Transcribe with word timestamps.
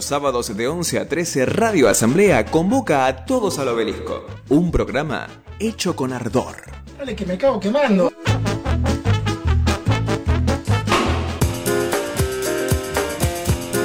Los 0.00 0.06
sábados 0.06 0.56
de 0.56 0.66
11 0.66 0.98
a 0.98 1.06
13 1.06 1.44
Radio 1.44 1.86
Asamblea 1.86 2.46
convoca 2.46 3.04
a 3.04 3.26
todos 3.26 3.58
al 3.58 3.68
obelisco. 3.68 4.24
Un 4.48 4.70
programa 4.72 5.28
hecho 5.58 5.94
con 5.94 6.14
ardor. 6.14 6.56
Dale 6.96 7.14
que 7.14 7.26
me 7.26 7.36
cago 7.36 7.60
quemando. 7.60 8.10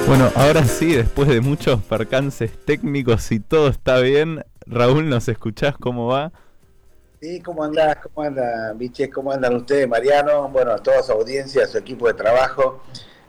Bueno, 0.08 0.32
ahora 0.36 0.64
sí, 0.64 0.96
después 0.96 1.28
de 1.28 1.42
muchos 1.42 1.84
percances 1.84 2.64
técnicos 2.64 3.30
y 3.34 3.42
todo 3.42 3.68
está 3.68 4.00
bien, 4.00 4.46
Raúl, 4.66 5.10
¿nos 5.10 5.28
escuchás 5.28 5.76
cómo 5.78 6.08
va? 6.08 6.32
Sí, 7.20 7.42
¿cómo 7.42 7.62
andás? 7.62 7.98
¿Cómo 7.98 8.26
andan, 8.26 8.78
biches? 8.78 9.10
¿Cómo 9.14 9.34
andan 9.34 9.54
ustedes, 9.54 9.86
Mariano? 9.86 10.48
Bueno, 10.48 10.72
a 10.72 10.78
toda 10.78 11.04
su 11.04 11.12
audiencia, 11.12 11.66
a 11.66 11.68
su 11.68 11.78
equipo 11.78 12.08
de 12.08 12.14
trabajo. 12.14 12.82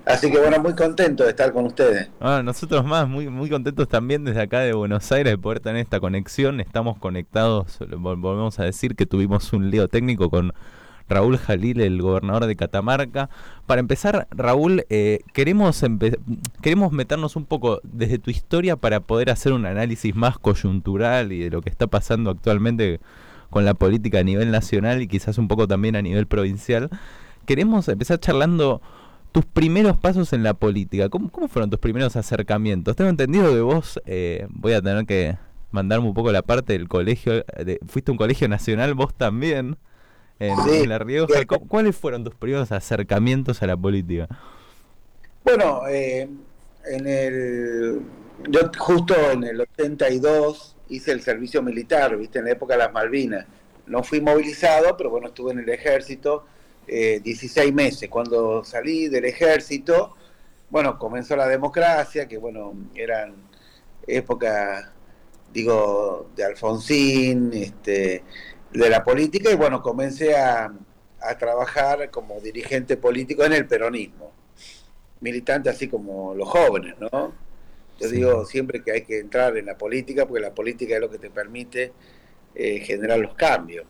Así 0.06 0.30
que 0.30 0.38
bueno, 0.38 0.60
muy 0.60 0.72
contento 0.74 1.24
de 1.24 1.30
estar 1.30 1.52
con 1.52 1.66
ustedes. 1.66 2.08
Ah, 2.20 2.40
nosotros 2.44 2.84
más, 2.84 3.08
muy, 3.08 3.28
muy 3.28 3.50
contentos 3.50 3.88
también 3.88 4.24
desde 4.24 4.40
acá 4.40 4.60
de 4.60 4.72
Buenos 4.72 5.10
Aires 5.10 5.32
de 5.32 5.38
poder 5.38 5.58
tener 5.58 5.82
esta 5.82 5.98
conexión. 5.98 6.60
Estamos 6.60 6.96
conectados, 6.98 7.78
volvemos 7.98 8.60
a 8.60 8.64
decir 8.64 8.94
que 8.94 9.04
tuvimos 9.04 9.52
un 9.52 9.68
lío 9.68 9.88
técnico 9.88 10.30
con 10.30 10.52
Raúl 11.08 11.38
Jalil, 11.38 11.80
el 11.80 12.00
gobernador 12.00 12.46
de 12.46 12.54
Catamarca. 12.54 13.30
Para 13.66 13.80
empezar, 13.80 14.28
Raúl, 14.30 14.86
eh, 14.90 15.22
queremos, 15.32 15.84
queremos 16.62 16.92
meternos 16.92 17.34
un 17.34 17.44
poco 17.44 17.80
desde 17.82 18.20
tu 18.20 18.30
historia 18.30 18.76
para 18.76 19.00
poder 19.00 19.28
hacer 19.30 19.52
un 19.52 19.66
análisis 19.66 20.14
más 20.14 20.38
coyuntural 20.38 21.32
y 21.32 21.40
de 21.40 21.50
lo 21.50 21.62
que 21.62 21.68
está 21.68 21.88
pasando 21.88 22.30
actualmente 22.30 23.00
con 23.50 23.64
la 23.64 23.74
política 23.74 24.20
a 24.20 24.22
nivel 24.22 24.52
nacional 24.52 25.02
y 25.02 25.08
quizás 25.08 25.36
un 25.36 25.48
poco 25.48 25.66
también 25.66 25.96
a 25.96 26.02
nivel 26.02 26.28
provincial. 26.28 26.90
Queremos 27.44 27.88
empezar 27.88 28.20
charlando 28.20 28.80
tus 29.36 29.44
primeros 29.44 29.98
pasos 29.98 30.32
en 30.32 30.42
la 30.42 30.54
política. 30.54 31.10
¿Cómo, 31.10 31.28
fueron 31.48 31.68
tus 31.68 31.78
primeros 31.78 32.16
acercamientos? 32.16 32.96
Tengo 32.96 33.10
entendido 33.10 33.52
que 33.52 33.60
vos, 33.60 34.00
eh, 34.06 34.46
voy 34.48 34.72
a 34.72 34.80
tener 34.80 35.04
que 35.04 35.36
mandarme 35.72 36.06
un 36.08 36.14
poco 36.14 36.32
la 36.32 36.40
parte 36.40 36.72
del 36.72 36.88
colegio, 36.88 37.44
de, 37.62 37.78
fuiste 37.86 38.10
a 38.10 38.12
un 38.12 38.16
colegio 38.16 38.48
nacional, 38.48 38.94
vos 38.94 39.12
también 39.12 39.76
en, 40.38 40.88
La 40.88 40.98
Rioja. 40.98 41.44
¿Cuáles 41.44 41.94
fueron 41.94 42.24
tus 42.24 42.34
primeros 42.34 42.72
acercamientos 42.72 43.62
a 43.62 43.66
la 43.66 43.76
política? 43.76 44.26
Bueno, 45.44 45.86
eh, 45.86 46.30
en 46.86 47.06
el, 47.06 48.00
yo 48.48 48.60
justo 48.78 49.14
en 49.32 49.44
el 49.44 49.60
82 49.60 50.76
hice 50.88 51.12
el 51.12 51.20
servicio 51.20 51.62
militar, 51.62 52.16
viste, 52.16 52.38
en 52.38 52.46
la 52.46 52.52
época 52.52 52.72
de 52.72 52.78
las 52.78 52.92
Malvinas. 52.94 53.44
No 53.86 54.02
fui 54.02 54.22
movilizado, 54.22 54.96
pero 54.96 55.10
bueno, 55.10 55.26
estuve 55.26 55.52
en 55.52 55.58
el 55.58 55.68
ejército 55.68 56.46
eh, 56.86 57.20
16 57.22 57.72
meses. 57.72 58.08
Cuando 58.08 58.64
salí 58.64 59.08
del 59.08 59.24
ejército, 59.24 60.14
bueno, 60.70 60.98
comenzó 60.98 61.36
la 61.36 61.48
democracia, 61.48 62.26
que 62.26 62.38
bueno, 62.38 62.74
eran 62.94 63.34
épocas, 64.06 64.88
digo, 65.52 66.30
de 66.36 66.44
Alfonsín, 66.44 67.52
este, 67.52 68.22
de 68.72 68.90
la 68.90 69.04
política 69.04 69.50
y 69.50 69.56
bueno, 69.56 69.82
comencé 69.82 70.36
a, 70.36 70.72
trabajar 71.40 72.08
como 72.10 72.40
dirigente 72.40 72.96
político 72.96 73.44
en 73.44 73.52
el 73.52 73.66
peronismo, 73.66 74.30
militante 75.20 75.68
así 75.68 75.88
como 75.88 76.36
los 76.36 76.48
jóvenes, 76.48 76.94
¿no? 77.00 77.34
Yo 77.98 78.08
digo 78.08 78.44
siempre 78.44 78.84
que 78.84 78.92
hay 78.92 79.02
que 79.02 79.18
entrar 79.18 79.56
en 79.56 79.66
la 79.66 79.76
política 79.76 80.24
porque 80.24 80.40
la 80.40 80.54
política 80.54 80.94
es 80.94 81.00
lo 81.00 81.10
que 81.10 81.18
te 81.18 81.30
permite 81.30 81.92
eh, 82.54 82.78
generar 82.78 83.18
los 83.18 83.34
cambios. 83.34 83.86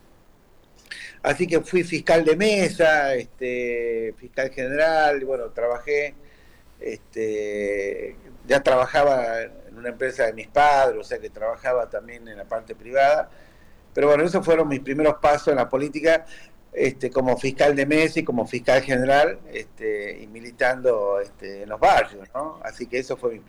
Así 1.27 1.49
que 1.49 1.61
fui 1.61 1.83
fiscal 1.83 2.25
de 2.25 2.37
mesa, 2.37 3.13
este, 3.17 4.15
fiscal 4.17 4.49
general, 4.51 5.21
y 5.21 5.25
bueno, 5.25 5.49
trabajé, 5.51 6.15
este, 6.79 8.15
ya 8.47 8.63
trabajaba 8.63 9.43
en 9.43 9.77
una 9.77 9.89
empresa 9.89 10.27
de 10.27 10.35
mis 10.35 10.47
padres, 10.47 11.01
o 11.01 11.03
sea 11.03 11.19
que 11.19 11.29
trabajaba 11.29 11.91
también 11.91 12.29
en 12.29 12.37
la 12.37 12.45
parte 12.45 12.77
privada, 12.77 13.29
pero 13.93 14.07
bueno, 14.07 14.23
esos 14.23 14.45
fueron 14.45 14.69
mis 14.69 14.79
primeros 14.79 15.17
pasos 15.17 15.49
en 15.49 15.57
la 15.57 15.69
política 15.69 16.27
este, 16.73 17.11
como 17.11 17.37
fiscal 17.37 17.75
de 17.75 17.87
mesa 17.87 18.21
y 18.21 18.25
como 18.25 18.47
fiscal 18.47 18.81
general 18.83 19.41
este, 19.53 20.23
y 20.23 20.29
militando 20.29 21.19
este, 21.19 21.65
en 21.65 21.71
los 21.71 21.81
barrios, 21.81 22.29
¿no? 22.37 22.61
Así 22.63 22.87
que 22.87 23.01
eso 23.01 23.17
fue 23.17 23.33
mi... 23.33 23.43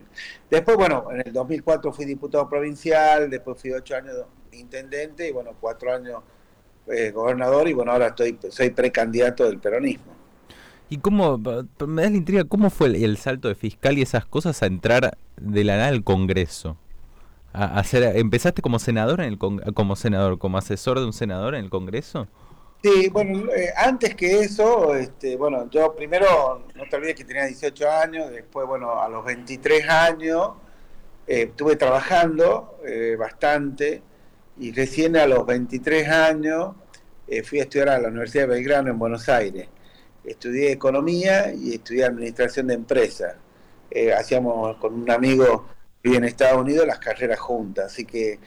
Después, 0.49 0.77
bueno, 0.77 1.11
en 1.11 1.21
el 1.27 1.31
2004 1.31 1.93
fui 1.93 2.05
diputado 2.05 2.49
provincial, 2.49 3.29
después 3.29 3.61
fui 3.61 3.71
ocho 3.71 3.95
años 3.95 4.15
intendente 4.51 5.27
y 5.27 5.31
bueno, 5.31 5.51
cuatro 5.61 5.93
años 5.93 6.23
eh, 6.91 7.11
gobernador 7.11 7.67
y 7.67 7.73
bueno, 7.73 7.91
ahora 7.91 8.07
estoy 8.07 8.37
soy 8.49 8.69
precandidato 8.69 9.45
del 9.45 9.59
peronismo. 9.59 10.13
¿Y 10.89 10.99
cómo, 10.99 11.37
me 11.37 12.01
da 12.01 12.09
la 12.09 12.15
intriga, 12.15 12.45
cómo 12.45 12.69
fue 12.69 12.87
el, 12.87 13.17
salto 13.17 13.49
de 13.49 13.55
fiscal 13.55 13.97
y 13.97 14.01
esas 14.01 14.25
cosas 14.25 14.63
a 14.63 14.67
entrar 14.67 15.17
de 15.35 15.63
la 15.63 15.75
nada 15.75 15.89
al 15.89 16.03
Congreso? 16.03 16.77
hacer, 17.51 18.03
¿Empezaste 18.17 18.61
como 18.61 18.79
senador, 18.79 19.19
en 19.19 19.33
el, 19.33 19.37
como 19.37 19.95
senador, 19.95 20.37
como 20.37 20.57
asesor 20.57 20.99
de 20.99 21.05
un 21.05 21.13
senador 21.13 21.55
en 21.55 21.65
el 21.65 21.69
Congreso? 21.69 22.27
Sí, 22.83 23.09
bueno, 23.09 23.51
eh, 23.51 23.73
antes 23.75 24.15
que 24.15 24.39
eso, 24.39 24.95
este, 24.95 25.35
bueno, 25.35 25.69
yo 25.69 25.93
primero, 25.95 26.63
no 26.75 26.83
te 26.89 26.95
olvides 26.95 27.15
que 27.15 27.25
tenía 27.25 27.45
18 27.45 27.89
años, 27.89 28.29
después, 28.29 28.67
bueno, 28.67 29.01
a 29.01 29.09
los 29.09 29.25
23 29.25 29.89
años 29.89 30.51
eh, 31.25 31.47
estuve 31.49 31.75
trabajando 31.75 32.79
bastante 33.17 34.01
y 34.59 34.71
recién 34.71 35.15
a 35.17 35.25
los 35.25 35.45
23 35.45 36.07
años 36.09 36.75
fui 37.43 37.59
a 37.59 37.63
estudiar 37.63 37.89
a 37.89 37.99
la 37.99 38.07
Universidad 38.07 38.43
de 38.43 38.55
Belgrano 38.55 38.89
en 38.89 38.97
Buenos 38.97 39.27
Aires. 39.27 39.67
Estudié 40.23 40.71
economía 40.71 41.53
y 41.53 41.73
estudié 41.73 42.05
administración 42.05 42.67
de 42.67 42.73
empresas. 42.73 43.35
hacíamos 44.17 44.77
con 44.77 44.93
un 44.93 45.11
amigo 45.11 45.67
y 46.03 46.15
en 46.15 46.23
Estados 46.23 46.61
Unidos 46.61 46.87
las 46.87 46.99
carreras 46.99 47.39
juntas, 47.39 47.87
así 47.87 48.05
que 48.05 48.39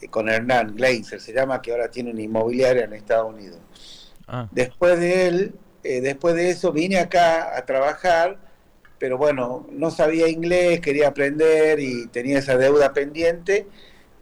eh, 0.00 0.08
con 0.08 0.28
Hernán 0.28 0.74
Gleiser 0.76 1.20
se 1.20 1.32
llama, 1.32 1.60
que 1.60 1.72
ahora 1.72 1.90
tiene 1.90 2.10
una 2.10 2.22
inmobiliaria 2.22 2.84
en 2.84 2.92
Estados 2.92 3.32
Unidos. 3.32 3.58
Ah. 4.26 4.48
Después 4.50 4.98
de 4.98 5.26
él, 5.26 5.54
eh, 5.82 6.00
después 6.00 6.34
de 6.34 6.50
eso 6.50 6.72
vine 6.72 6.98
acá 6.98 7.56
a 7.56 7.64
trabajar, 7.64 8.38
pero 8.98 9.18
bueno, 9.18 9.66
no 9.70 9.90
sabía 9.90 10.28
inglés, 10.28 10.80
quería 10.80 11.08
aprender 11.08 11.80
y 11.80 12.06
tenía 12.06 12.38
esa 12.38 12.56
deuda 12.56 12.92
pendiente. 12.92 13.66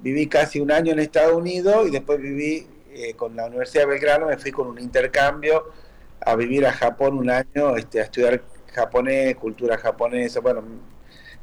Viví 0.01 0.27
casi 0.27 0.61
un 0.61 0.71
año 0.71 0.93
en 0.93 0.99
Estados 0.99 1.35
Unidos 1.35 1.89
y 1.89 1.91
después 1.91 2.21
viví 2.21 2.67
eh, 2.93 3.15
con 3.15 3.35
la 3.37 3.47
Universidad 3.47 3.85
de 3.85 3.91
Belgrano, 3.91 4.27
me 4.27 4.37
fui 4.37 4.53
con 4.53 4.69
un 4.69 4.79
intercambio 4.79 5.73
a 6.21 6.37
vivir 6.37 6.67
a 6.67 6.73
Japón 6.73 7.19
un 7.19 7.31
año, 7.31 7.77
este, 7.77 8.01
a 8.01 8.05
estudiar 8.05 8.43
japonés, 8.73 9.37
cultura 9.37 9.79
japonesa, 9.79 10.41
bueno, 10.41 10.63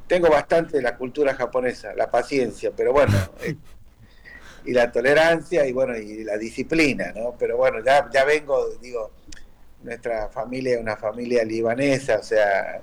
tengo 0.08 0.30
bastante 0.30 0.78
de 0.78 0.84
la 0.84 0.98
cultura 0.98 1.34
japonesa, 1.34 1.94
la 1.94 2.10
paciencia, 2.12 2.72
pero 2.76 2.92
bueno, 2.92 3.14
eh, 3.44 3.56
y 4.66 4.74
la 4.74 4.92
tolerancia 4.92 5.66
y 5.66 5.72
bueno, 5.72 5.98
y 5.98 6.24
la 6.24 6.38
disciplina, 6.38 7.12
¿no? 7.16 7.36
Pero 7.38 7.58
bueno, 7.58 7.84
ya, 7.84 8.10
ya 8.12 8.26
vengo, 8.26 8.70
digo, 8.82 9.12
nuestra 9.84 10.30
familia 10.30 10.76
es 10.76 10.82
una 10.82 10.98
familia 10.98 11.44
libanesa, 11.44 12.18
o 12.20 12.24
sea, 12.24 12.82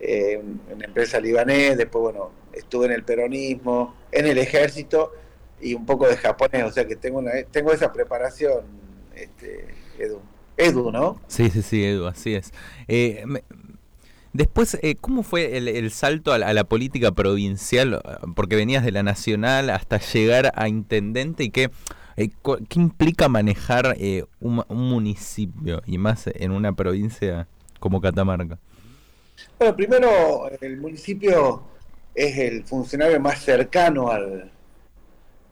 eh, 0.00 0.42
una 0.72 0.84
empresa 0.84 1.20
libanés, 1.20 1.76
después 1.76 2.02
bueno, 2.02 2.30
estuve 2.52 2.86
en 2.86 2.92
el 2.92 3.04
peronismo, 3.04 3.94
en 4.12 4.26
el 4.26 4.38
ejército 4.38 5.12
y 5.60 5.74
un 5.74 5.86
poco 5.86 6.06
de 6.06 6.16
japonés, 6.16 6.64
o 6.64 6.72
sea 6.72 6.86
que 6.86 6.96
tengo 6.96 7.18
una, 7.18 7.32
tengo 7.50 7.72
esa 7.72 7.92
preparación, 7.92 8.64
este, 9.14 9.66
Edu. 9.98 10.20
Edu, 10.56 10.92
¿no? 10.92 11.20
Sí, 11.26 11.50
sí, 11.50 11.62
sí, 11.62 11.84
Edu, 11.84 12.06
así 12.06 12.34
es. 12.34 12.52
Eh, 12.86 13.24
Después, 14.34 14.76
eh, 14.82 14.96
¿cómo 15.00 15.22
fue 15.22 15.56
el, 15.56 15.90
salto 15.92 16.32
a 16.32 16.38
la, 16.38 16.64
política 16.64 17.12
provincial? 17.12 18.02
Porque 18.34 18.56
venías 18.56 18.84
de 18.84 18.90
la 18.90 19.04
nacional 19.04 19.70
hasta 19.70 20.00
llegar 20.00 20.52
a 20.56 20.68
intendente 20.68 21.44
y 21.44 21.50
qué, 21.50 21.70
eh, 22.16 22.30
qué 22.68 22.80
implica 22.80 23.28
manejar 23.28 23.94
eh, 23.96 24.24
un, 24.40 24.64
municipio 24.68 25.82
y 25.86 25.98
más 25.98 26.26
en 26.26 26.50
una 26.50 26.72
provincia 26.72 27.46
como 27.78 28.00
Catamarca. 28.00 28.58
Bueno, 29.58 29.76
primero 29.76 30.50
el 30.60 30.76
municipio 30.78 31.64
es 32.14 32.38
el 32.38 32.64
funcionario 32.64 33.18
más 33.20 33.40
cercano 33.42 34.10
al, 34.10 34.52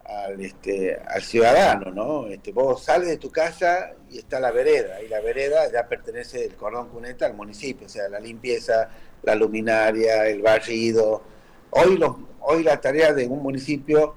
al, 0.05 0.41
este, 0.41 0.97
al 0.97 1.23
ciudadano, 1.23 1.91
¿no? 1.91 2.27
Este, 2.29 2.53
vos 2.53 2.83
sales 2.85 3.09
de 3.09 3.17
tu 3.17 3.31
casa 3.31 3.93
y 4.11 4.19
está 4.19 4.39
la 4.41 4.51
vereda, 4.51 5.03
y 5.03 5.09
la 5.09 5.21
vereda 5.21 5.71
ya 5.71 5.89
pertenece 5.89 6.45
el 6.45 6.55
cordón 6.55 6.89
cuneta 6.89 7.27
al 7.27 7.35
municipio, 7.35 7.87
o 7.87 7.91
sea, 7.91 8.09
la 8.09 8.21
limpieza, 8.21 8.89
la 9.23 9.35
luminaria, 9.35 10.27
el 10.27 10.43
barrido. 10.43 11.23
Hoy, 11.71 11.97
los, 11.97 12.17
hoy 12.41 12.63
la 12.63 12.81
tarea 12.81 13.13
de 13.13 13.27
un 13.27 13.43
municipio 13.43 14.15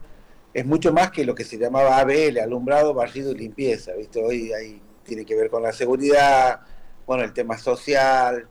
es 0.54 0.66
mucho 0.66 0.94
más 0.94 1.12
que 1.12 1.26
lo 1.26 1.36
que 1.36 1.44
se 1.44 1.58
llamaba 1.58 2.00
ABL, 2.00 2.40
alumbrado, 2.40 2.94
barrido 2.94 3.32
y 3.32 3.36
limpieza, 3.36 3.94
¿viste? 3.94 4.24
Hoy 4.24 4.54
ahí 4.54 4.82
tiene 5.04 5.26
que 5.26 5.36
ver 5.36 5.50
con 5.50 5.64
la 5.64 5.74
seguridad, 5.74 6.62
bueno, 7.06 7.24
el 7.24 7.34
tema 7.34 7.58
social. 7.58 8.48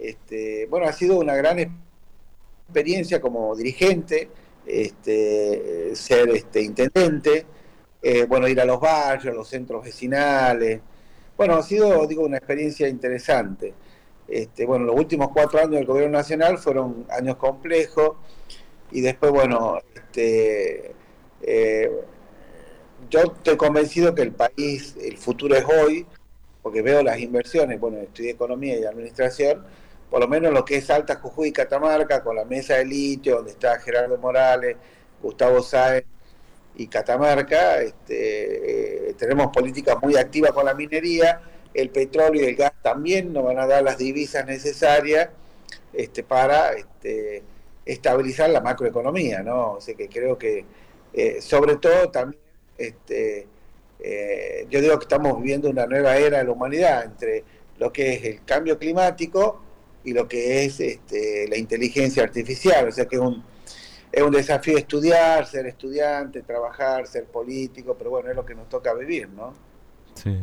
Este, 0.00 0.66
bueno, 0.66 0.86
ha 0.86 0.92
sido 0.92 1.18
una 1.18 1.36
gran 1.36 1.58
experiencia 1.58 3.20
como 3.20 3.54
dirigente 3.54 4.30
este, 4.66 5.94
ser 5.94 6.30
este, 6.30 6.62
intendente, 6.62 7.44
eh, 8.02 8.24
bueno, 8.24 8.48
ir 8.48 8.60
a 8.60 8.64
los 8.64 8.80
barrios, 8.80 9.34
a 9.34 9.36
los 9.36 9.48
centros 9.48 9.84
vecinales. 9.84 10.80
Bueno, 11.36 11.54
ha 11.54 11.62
sido, 11.62 12.06
digo, 12.06 12.24
una 12.24 12.38
experiencia 12.38 12.88
interesante. 12.88 13.74
Este, 14.26 14.64
bueno, 14.64 14.84
los 14.84 14.96
últimos 14.96 15.30
cuatro 15.32 15.58
años 15.58 15.72
del 15.72 15.86
gobierno 15.86 16.16
nacional 16.16 16.58
fueron 16.58 17.06
años 17.10 17.36
complejos 17.36 18.16
y 18.92 19.00
después, 19.00 19.32
bueno, 19.32 19.80
este, 19.94 20.92
eh, 21.42 21.90
yo 23.10 23.20
estoy 23.20 23.56
convencido 23.56 24.14
que 24.14 24.22
el 24.22 24.32
país, 24.32 24.96
el 25.02 25.16
futuro 25.18 25.56
es 25.56 25.64
hoy, 25.64 26.06
porque 26.62 26.82
veo 26.82 27.02
las 27.02 27.18
inversiones, 27.18 27.80
bueno, 27.80 27.98
estudié 27.98 28.30
economía 28.30 28.78
y 28.78 28.84
administración, 28.84 29.64
por 30.10 30.20
lo 30.20 30.28
menos 30.28 30.52
lo 30.52 30.64
que 30.64 30.76
es 30.76 30.90
Alta 30.90 31.16
Jujuy 31.16 31.48
y 31.48 31.52
Catamarca, 31.52 32.22
con 32.22 32.34
la 32.34 32.44
mesa 32.44 32.74
de 32.74 32.84
litio, 32.84 33.36
donde 33.36 33.52
está 33.52 33.78
Gerardo 33.78 34.18
Morales, 34.18 34.76
Gustavo 35.22 35.62
Sáenz 35.62 36.04
y 36.74 36.88
Catamarca, 36.88 37.80
este, 37.80 39.10
eh, 39.10 39.14
tenemos 39.14 39.48
políticas 39.48 39.96
muy 40.02 40.16
activas 40.16 40.50
con 40.50 40.64
la 40.64 40.74
minería, 40.74 41.40
el 41.72 41.90
petróleo 41.90 42.42
y 42.42 42.46
el 42.46 42.56
gas 42.56 42.72
también 42.82 43.32
nos 43.32 43.44
van 43.44 43.60
a 43.60 43.66
dar 43.66 43.84
las 43.84 43.98
divisas 43.98 44.44
necesarias 44.44 45.28
este, 45.92 46.24
para 46.24 46.72
este, 46.72 47.44
estabilizar 47.86 48.50
la 48.50 48.60
macroeconomía, 48.60 49.42
¿no? 49.44 49.74
O 49.74 49.80
sea 49.80 49.94
que 49.94 50.08
creo 50.08 50.36
que, 50.36 50.64
eh, 51.12 51.40
sobre 51.40 51.76
todo 51.76 52.10
también, 52.10 52.42
eh, 52.78 53.46
yo 54.68 54.80
digo 54.80 54.98
que 54.98 55.04
estamos 55.04 55.36
viviendo 55.36 55.70
una 55.70 55.86
nueva 55.86 56.16
era 56.16 56.38
de 56.38 56.44
la 56.44 56.50
humanidad 56.50 57.04
entre 57.04 57.44
lo 57.78 57.92
que 57.92 58.14
es 58.14 58.24
el 58.24 58.44
cambio 58.44 58.78
climático 58.78 59.69
y 60.04 60.12
lo 60.12 60.28
que 60.28 60.64
es 60.64 60.80
este, 60.80 61.46
la 61.48 61.56
inteligencia 61.56 62.22
artificial, 62.22 62.88
o 62.88 62.92
sea 62.92 63.06
que 63.06 63.16
es 63.16 63.22
un, 63.22 63.42
es 64.10 64.22
un 64.22 64.30
desafío 64.30 64.76
estudiar, 64.78 65.46
ser 65.46 65.66
estudiante, 65.66 66.42
trabajar, 66.42 67.06
ser 67.06 67.24
político, 67.26 67.96
pero 67.96 68.10
bueno, 68.10 68.30
es 68.30 68.36
lo 68.36 68.44
que 68.44 68.54
nos 68.54 68.68
toca 68.68 68.94
vivir, 68.94 69.28
¿no? 69.28 69.54
Sí. 70.14 70.36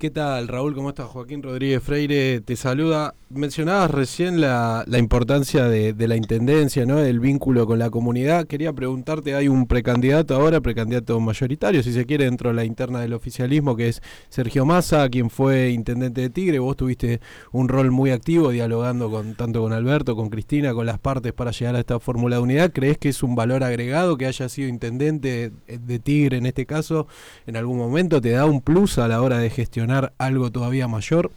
¿Qué 0.00 0.08
tal, 0.08 0.48
Raúl? 0.48 0.74
¿Cómo 0.74 0.88
estás? 0.88 1.08
Joaquín 1.08 1.42
Rodríguez 1.42 1.82
Freire 1.82 2.40
te 2.40 2.56
saluda. 2.56 3.14
Mencionabas 3.28 3.90
recién 3.90 4.40
la, 4.40 4.82
importancia 4.98 5.66
de, 5.66 5.94
la 6.08 6.16
intendencia, 6.16 6.86
¿no? 6.86 6.98
El 7.00 7.20
vínculo 7.20 7.66
con 7.66 7.78
la 7.78 7.90
comunidad. 7.90 8.46
Quería 8.46 8.72
preguntarte, 8.72 9.34
hay 9.34 9.46
un 9.46 9.66
precandidato 9.66 10.34
ahora, 10.34 10.62
precandidato 10.62 11.20
mayoritario, 11.20 11.82
si 11.82 11.92
se 11.92 12.06
quiere, 12.06 12.24
dentro 12.24 12.48
de 12.48 12.56
la 12.56 12.64
interna 12.64 13.00
del 13.00 13.12
oficialismo, 13.12 13.76
que 13.76 13.88
es 13.88 14.02
Sergio 14.30 14.64
Massa, 14.64 15.06
quien 15.10 15.28
fue 15.28 15.68
intendente 15.68 16.22
de 16.22 16.30
Tigre. 16.30 16.58
Vos 16.58 16.78
tuviste 16.78 17.20
un 17.52 17.68
rol 17.68 17.90
muy 17.90 18.10
activo 18.10 18.50
dialogando 18.50 19.10
con 19.10 19.34
tanto 19.34 19.60
con 19.60 19.74
Alberto, 19.74 20.16
con 20.16 20.30
Cristina, 20.30 20.72
con 20.72 20.86
las 20.86 20.98
partes 20.98 21.34
para 21.34 21.50
llegar 21.50 21.76
a 21.76 21.80
esta 21.80 22.00
fórmula 22.00 22.36
de 22.36 22.42
unidad. 22.42 22.72
¿Crees 22.72 22.96
que 22.96 23.10
es 23.10 23.22
un 23.22 23.34
valor 23.34 23.62
agregado 23.62 24.16
que 24.16 24.24
haya 24.24 24.48
sido 24.48 24.66
intendente 24.66 25.52
de 25.68 25.98
Tigre 25.98 26.38
en 26.38 26.46
este 26.46 26.64
caso 26.64 27.06
en 27.46 27.58
algún 27.58 27.76
momento? 27.76 28.18
¿Te 28.22 28.30
da 28.30 28.46
un 28.46 28.62
plus 28.62 28.96
a 28.96 29.06
la 29.06 29.20
hora 29.20 29.38
de 29.38 29.50
gestionar? 29.50 29.89
Algo 30.18 30.50
todavía 30.50 30.88
mayor? 30.88 31.30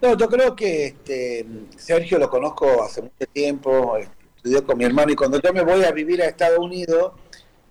No, 0.00 0.16
yo 0.16 0.28
creo 0.28 0.54
que 0.54 0.86
este, 0.86 1.46
Sergio 1.76 2.18
lo 2.18 2.28
conozco 2.28 2.82
hace 2.82 3.02
mucho 3.02 3.26
tiempo, 3.32 3.96
estudió 3.96 4.64
con 4.64 4.76
mi 4.76 4.84
hermano 4.84 5.12
y 5.12 5.16
cuando 5.16 5.40
yo 5.40 5.52
me 5.52 5.62
voy 5.62 5.84
a 5.84 5.92
vivir 5.92 6.20
a 6.20 6.26
Estados 6.26 6.58
Unidos, 6.58 7.12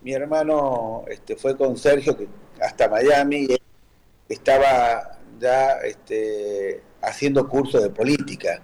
mi 0.02 0.14
hermano 0.14 1.06
este, 1.08 1.36
fue 1.36 1.56
con 1.56 1.78
Sergio 1.78 2.18
hasta 2.60 2.90
Miami 2.90 3.48
y 3.50 4.34
estaba 4.34 5.20
ya 5.40 5.74
este, 5.84 6.82
haciendo 7.02 7.48
cursos 7.48 7.84
de 7.84 7.90
política. 7.90 8.62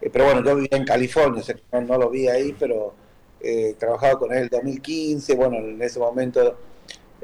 Eh, 0.00 0.10
pero 0.10 0.24
bueno, 0.24 0.42
yo 0.44 0.56
vivía 0.56 0.78
en 0.78 0.84
California, 0.84 1.42
no, 1.72 1.98
lo 1.98 2.10
vi 2.10 2.28
ahí, 2.28 2.56
pero 2.58 2.94
eh, 3.40 3.74
trabajado 3.78 4.18
con 4.18 4.32
él 4.32 4.44
en 4.44 4.48
2015, 4.48 5.34
bueno, 5.34 5.58
en 5.58 5.80
ese 5.80 5.98
momento 5.98 6.58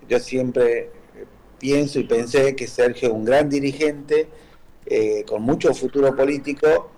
yo 0.08 0.18
siempre 0.20 0.90
pienso 1.58 1.98
y 1.98 2.04
pensé 2.04 2.54
que 2.56 2.66
Sergio 2.66 3.08
es 3.08 3.14
un 3.14 3.24
gran 3.24 3.48
dirigente, 3.48 4.28
eh, 4.86 5.24
con 5.26 5.42
mucho 5.42 5.74
futuro 5.74 6.14
político, 6.14 6.90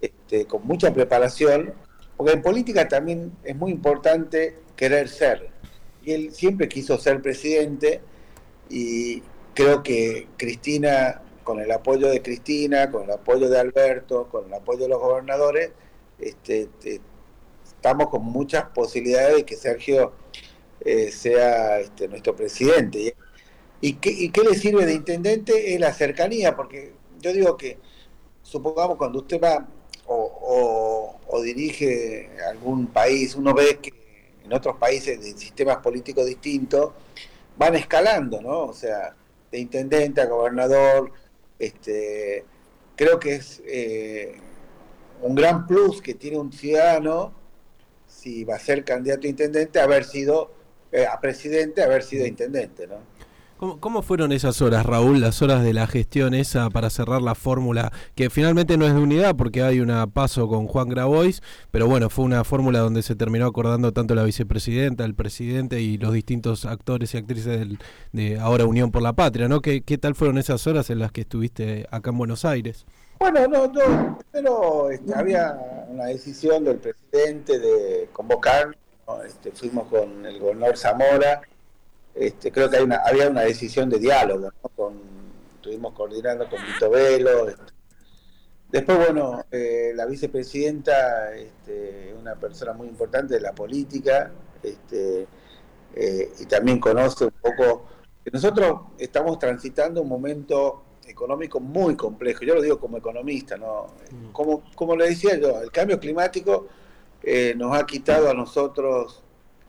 este, 0.00 0.46
con 0.46 0.66
mucha 0.66 0.92
preparación, 0.92 1.74
porque 2.16 2.32
en 2.32 2.42
política 2.42 2.88
también 2.88 3.32
es 3.44 3.56
muy 3.56 3.70
importante 3.72 4.56
querer 4.74 5.08
ser. 5.08 5.50
Y 6.02 6.12
él 6.12 6.32
siempre 6.32 6.68
quiso 6.68 6.98
ser 6.98 7.20
presidente 7.22 8.00
y 8.68 9.22
creo 9.54 9.82
que 9.82 10.28
Cristina, 10.36 11.22
con 11.44 11.60
el 11.60 11.70
apoyo 11.70 12.08
de 12.08 12.22
Cristina, 12.22 12.90
con 12.90 13.04
el 13.04 13.10
apoyo 13.10 13.48
de 13.48 13.58
Alberto, 13.58 14.28
con 14.28 14.46
el 14.46 14.54
apoyo 14.54 14.80
de 14.80 14.88
los 14.88 15.00
gobernadores, 15.00 15.70
este, 16.18 16.68
estamos 17.64 18.08
con 18.08 18.24
muchas 18.24 18.64
posibilidades 18.70 19.36
de 19.36 19.44
que 19.44 19.56
Sergio 19.56 20.12
eh, 20.80 21.10
sea 21.10 21.80
este, 21.80 22.08
nuestro 22.08 22.34
presidente. 22.34 22.98
¿Y 23.00 23.12
qué, 23.80 24.30
qué 24.32 24.42
le 24.42 24.54
sirve 24.54 24.86
de 24.86 24.94
intendente? 24.94 25.74
Es 25.74 25.80
la 25.80 25.92
cercanía, 25.92 26.56
porque 26.56 26.92
yo 27.20 27.32
digo 27.32 27.56
que, 27.56 27.78
supongamos, 28.42 28.96
cuando 28.96 29.18
usted 29.18 29.40
va 29.40 29.66
o, 30.06 31.42
dirige 31.42 32.30
algún 32.48 32.86
país, 32.86 33.34
uno 33.34 33.52
ve 33.52 33.78
que 33.80 33.92
en 34.44 34.52
otros 34.52 34.76
países 34.76 35.22
de 35.22 35.32
sistemas 35.32 35.78
políticos 35.78 36.26
distintos 36.26 36.92
van 37.56 37.74
escalando, 37.74 38.40
¿no? 38.40 38.64
O 38.64 38.72
sea, 38.72 39.14
de 39.50 39.58
intendente 39.58 40.20
a 40.20 40.26
gobernador, 40.26 41.12
este, 41.58 42.44
creo 42.96 43.18
que 43.18 43.34
es 43.36 43.62
eh, 43.66 44.36
un 45.22 45.34
gran 45.34 45.66
plus 45.66 46.00
que 46.00 46.14
tiene 46.14 46.38
un 46.38 46.52
ciudadano 46.52 47.32
si 48.06 48.44
va 48.44 48.56
a 48.56 48.58
ser 48.58 48.84
candidato 48.84 49.26
a 49.26 49.30
intendente, 49.30 49.80
haber 49.80 50.04
sido 50.04 50.52
eh, 50.92 51.06
a 51.06 51.20
presidente, 51.20 51.82
haber 51.82 52.02
sido 52.02 52.26
intendente, 52.26 52.86
¿no? 52.86 52.96
¿Cómo, 53.58 54.02
fueron 54.02 54.32
esas 54.32 54.60
horas, 54.60 54.84
Raúl, 54.84 55.18
las 55.18 55.40
horas 55.40 55.64
de 55.64 55.72
la 55.72 55.86
gestión 55.86 56.34
esa 56.34 56.68
para 56.68 56.90
cerrar 56.90 57.22
la 57.22 57.34
fórmula, 57.34 57.90
que 58.14 58.28
finalmente 58.28 58.76
no 58.76 58.86
es 58.86 58.92
de 58.92 59.00
unidad 59.00 59.34
porque 59.34 59.62
hay 59.62 59.80
una 59.80 60.06
paso 60.06 60.46
con 60.46 60.66
Juan 60.66 60.90
Grabois, 60.90 61.40
pero 61.70 61.86
bueno, 61.86 62.10
fue 62.10 62.26
una 62.26 62.44
fórmula 62.44 62.80
donde 62.80 63.02
se 63.02 63.16
terminó 63.16 63.46
acordando 63.46 63.92
tanto 63.92 64.14
la 64.14 64.24
vicepresidenta, 64.24 65.06
el 65.06 65.14
presidente 65.14 65.80
y 65.80 65.96
los 65.96 66.12
distintos 66.12 66.66
actores 66.66 67.14
y 67.14 67.16
actrices 67.16 67.66
de 68.12 68.38
ahora 68.38 68.66
Unión 68.66 68.90
por 68.90 69.00
la 69.00 69.14
Patria, 69.14 69.48
¿no? 69.48 69.62
¿Qué, 69.62 69.80
¿Qué 69.80 69.96
tal 69.96 70.14
fueron 70.14 70.36
esas 70.36 70.66
horas 70.66 70.90
en 70.90 70.98
las 70.98 71.10
que 71.10 71.22
estuviste 71.22 71.86
acá 71.90 72.10
en 72.10 72.18
Buenos 72.18 72.44
Aires? 72.44 72.84
Bueno, 73.18 73.48
no, 73.48 73.68
no 73.68 74.18
pero 74.32 74.90
este, 74.90 75.14
había 75.14 75.58
una 75.88 76.04
decisión 76.04 76.62
del 76.62 76.76
presidente 76.76 77.58
de 77.58 78.10
convocar, 78.12 78.76
este, 79.24 79.50
fuimos 79.52 79.88
con 79.88 80.26
el 80.26 80.38
gobernador 80.40 80.76
Zamora, 80.76 81.40
este, 82.16 82.50
creo 82.50 82.70
que 82.70 82.78
hay 82.78 82.84
una, 82.84 82.96
había 82.96 83.28
una 83.28 83.42
decisión 83.42 83.90
de 83.90 83.98
diálogo, 83.98 84.50
con, 84.74 84.94
estuvimos 85.54 85.92
coordinando 85.92 86.48
con 86.48 86.64
Vito 86.64 86.90
Velo. 86.90 87.48
Este. 87.48 87.62
Después, 88.70 88.98
bueno, 88.98 89.44
eh, 89.50 89.92
la 89.94 90.06
vicepresidenta, 90.06 91.34
este, 91.34 92.14
una 92.18 92.34
persona 92.34 92.72
muy 92.72 92.88
importante 92.88 93.34
de 93.34 93.40
la 93.40 93.52
política, 93.52 94.30
este, 94.62 95.26
eh, 95.94 96.32
y 96.38 96.46
también 96.46 96.80
conoce 96.80 97.26
un 97.26 97.34
poco 97.40 97.86
que 98.24 98.30
nosotros 98.30 98.80
estamos 98.98 99.38
transitando 99.38 100.02
un 100.02 100.08
momento 100.08 100.82
económico 101.06 101.60
muy 101.60 101.96
complejo. 101.96 102.44
Yo 102.44 102.54
lo 102.54 102.62
digo 102.62 102.80
como 102.80 102.96
economista, 102.96 103.56
¿no? 103.56 103.86
Mm. 104.10 104.32
Como, 104.32 104.64
como 104.74 104.96
le 104.96 105.08
decía 105.10 105.38
yo, 105.38 105.60
el 105.60 105.70
cambio 105.70 106.00
climático 106.00 106.66
eh, 107.22 107.54
nos 107.56 107.76
ha 107.76 107.86
quitado 107.86 108.28
a 108.28 108.34
nosotros 108.34 109.22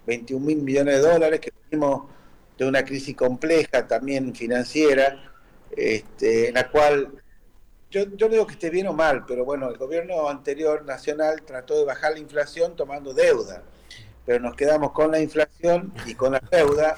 21 0.08 0.46
mil 0.46 0.62
millones 0.64 0.96
de 0.96 1.10
dólares 1.10 1.40
que 1.40 1.52
tuvimos 1.52 2.17
de 2.58 2.68
una 2.68 2.84
crisis 2.84 3.16
compleja 3.16 3.88
también 3.88 4.36
financiera, 4.36 5.32
este, 5.76 6.50
en 6.50 6.56
la 6.56 6.70
cual 6.70 7.22
yo, 7.90 8.06
no 8.06 8.28
digo 8.28 8.46
que 8.48 8.54
esté 8.54 8.70
bien 8.70 8.88
o 8.88 8.94
mal, 8.94 9.26
pero 9.26 9.46
bueno, 9.46 9.70
el 9.70 9.78
gobierno 9.78 10.28
anterior 10.28 10.84
nacional 10.84 11.44
trató 11.44 11.78
de 11.78 11.86
bajar 11.86 12.14
la 12.14 12.20
inflación 12.20 12.76
tomando 12.76 13.14
deuda, 13.14 13.64
pero 14.26 14.40
nos 14.40 14.56
quedamos 14.56 14.92
con 14.92 15.12
la 15.12 15.20
inflación 15.20 15.94
y 16.06 16.16
con 16.16 16.34
la 16.34 16.42
deuda 16.52 16.98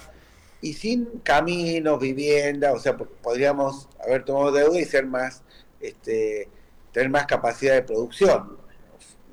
y 0.61 0.73
sin 0.73 1.05
caminos, 1.19 1.99
vivienda, 1.99 2.73
o 2.73 2.79
sea, 2.79 2.97
podríamos 2.97 3.87
haber 4.03 4.25
tomado 4.25 4.51
deuda 4.51 4.79
y 4.79 4.85
ser 4.85 5.05
más, 5.05 5.43
este, 5.79 6.49
tener 6.91 7.09
más 7.09 7.25
capacidad 7.27 7.75
de 7.75 7.83
producción. 7.83 8.57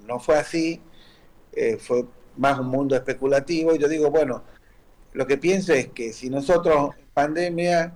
No 0.07 0.21
fue 0.21 0.37
así, 0.37 0.81
eh, 1.53 1.79
fue 1.79 2.05
más 2.37 2.59
un 2.61 2.69
mundo 2.69 2.95
especulativo 2.95 3.75
y 3.75 3.79
yo 3.79 3.89
digo, 3.89 4.11
bueno, 4.11 4.45
lo 5.17 5.27
que 5.27 5.39
pienso 5.39 5.73
es 5.73 5.89
que 5.89 6.13
si 6.13 6.29
nosotros 6.29 6.91
en 6.95 7.07
pandemia 7.15 7.95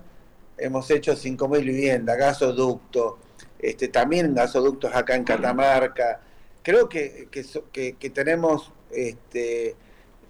hemos 0.57 0.89
hecho 0.89 1.13
5.000 1.13 1.63
viviendas, 1.63 2.17
gasoductos, 2.17 3.13
este, 3.59 3.89
también 3.89 4.33
gasoductos 4.33 4.93
acá 4.95 5.15
en 5.15 5.23
Catamarca, 5.23 6.19
creo 6.63 6.89
que, 6.89 7.27
que, 7.29 8.09
tenemos, 8.09 8.73
este, 8.89 9.75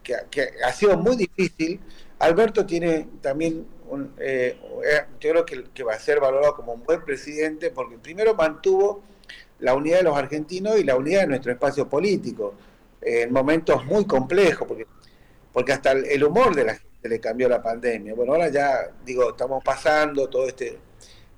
que, 0.04 0.50
ha 0.66 0.74
sido 0.74 0.98
muy 0.98 1.16
difícil. 1.16 1.80
Alberto 2.20 2.66
tiene 2.66 3.08
también, 3.22 3.66
un, 3.88 4.14
eh, 4.20 4.60
eh, 4.86 5.06
yo 5.22 5.30
creo 5.30 5.46
que, 5.46 5.64
que 5.74 5.84
va 5.84 5.94
a 5.94 6.00
ser 6.00 6.20
valorado 6.20 6.58
como 6.58 6.74
un 6.74 6.84
buen 6.84 7.06
presidente 7.06 7.70
porque 7.70 7.98
primero 8.00 8.36
mantuvo 8.36 9.02
la 9.60 9.76
unidad 9.76 10.00
de 10.00 10.04
los 10.04 10.18
argentinos 10.18 10.78
y 10.78 10.84
la 10.84 10.98
unidad 10.98 11.22
de 11.22 11.28
nuestro 11.28 11.54
espacio 11.54 11.88
político 11.88 12.54
en 13.02 13.32
momentos 13.32 13.86
muy 13.86 14.06
complejos, 14.06 14.68
porque 14.68 14.86
porque 15.54 15.74
hasta 15.74 15.92
el 15.92 16.24
humor 16.24 16.56
de 16.56 16.66
la 16.66 16.76
gente 16.76 17.10
le 17.10 17.20
cambió 17.20 17.50
la 17.50 17.62
pandemia. 17.62 18.14
Bueno, 18.14 18.34
ahora 18.34 18.50
ya, 18.50 18.92
digo, 19.06 19.32
estamos 19.32 19.64
pasando 19.64 20.30
todo 20.30 20.48
este, 20.48 20.80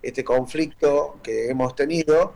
este 0.01 0.23
conflicto 0.23 1.19
que 1.23 1.49
hemos 1.49 1.75
tenido 1.75 2.33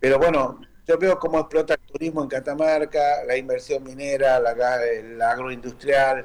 Pero 0.00 0.18
bueno, 0.18 0.60
yo 0.88 0.98
veo 0.98 1.18
cómo 1.18 1.38
explota 1.38 1.74
el 1.74 1.80
turismo 1.80 2.22
en 2.22 2.28
Catamarca, 2.28 3.24
la 3.26 3.36
inversión 3.36 3.84
minera, 3.84 4.40
la, 4.40 4.84
el 4.84 5.20
agroindustrial. 5.20 6.24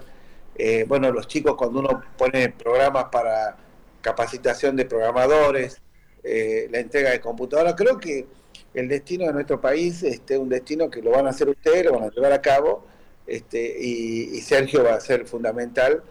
Eh, 0.58 0.86
bueno, 0.88 1.12
los 1.12 1.28
chicos 1.28 1.56
cuando 1.56 1.80
uno 1.80 2.02
pone 2.18 2.50
programas 2.50 3.06
para 3.12 3.58
capacitación 4.02 4.76
de 4.76 4.86
programadores, 4.86 5.82
eh, 6.24 6.68
la 6.72 6.80
entrega 6.80 7.12
de 7.12 7.20
computadoras, 7.20 7.76
creo 7.76 8.00
que 8.00 8.26
el 8.74 8.88
destino 8.88 9.26
de 9.26 9.34
nuestro 9.34 9.60
país 9.60 10.04
es 10.04 10.16
este, 10.16 10.38
un 10.38 10.50
destino 10.50 10.90
que 10.90 11.02
lo 11.02 11.12
van 11.12 11.28
a 11.28 11.32
hacer 11.32 11.50
ustedes, 11.50 11.86
lo 11.86 11.94
van 11.94 12.04
a 12.04 12.10
llevar 12.10 12.32
a 12.32 12.42
cabo, 12.42 12.86
este, 13.28 13.78
y, 13.80 14.40
Sergio 14.42 14.84
va 14.84 14.96
a 14.96 15.00
ser 15.00 15.26
fundamental 15.26 16.04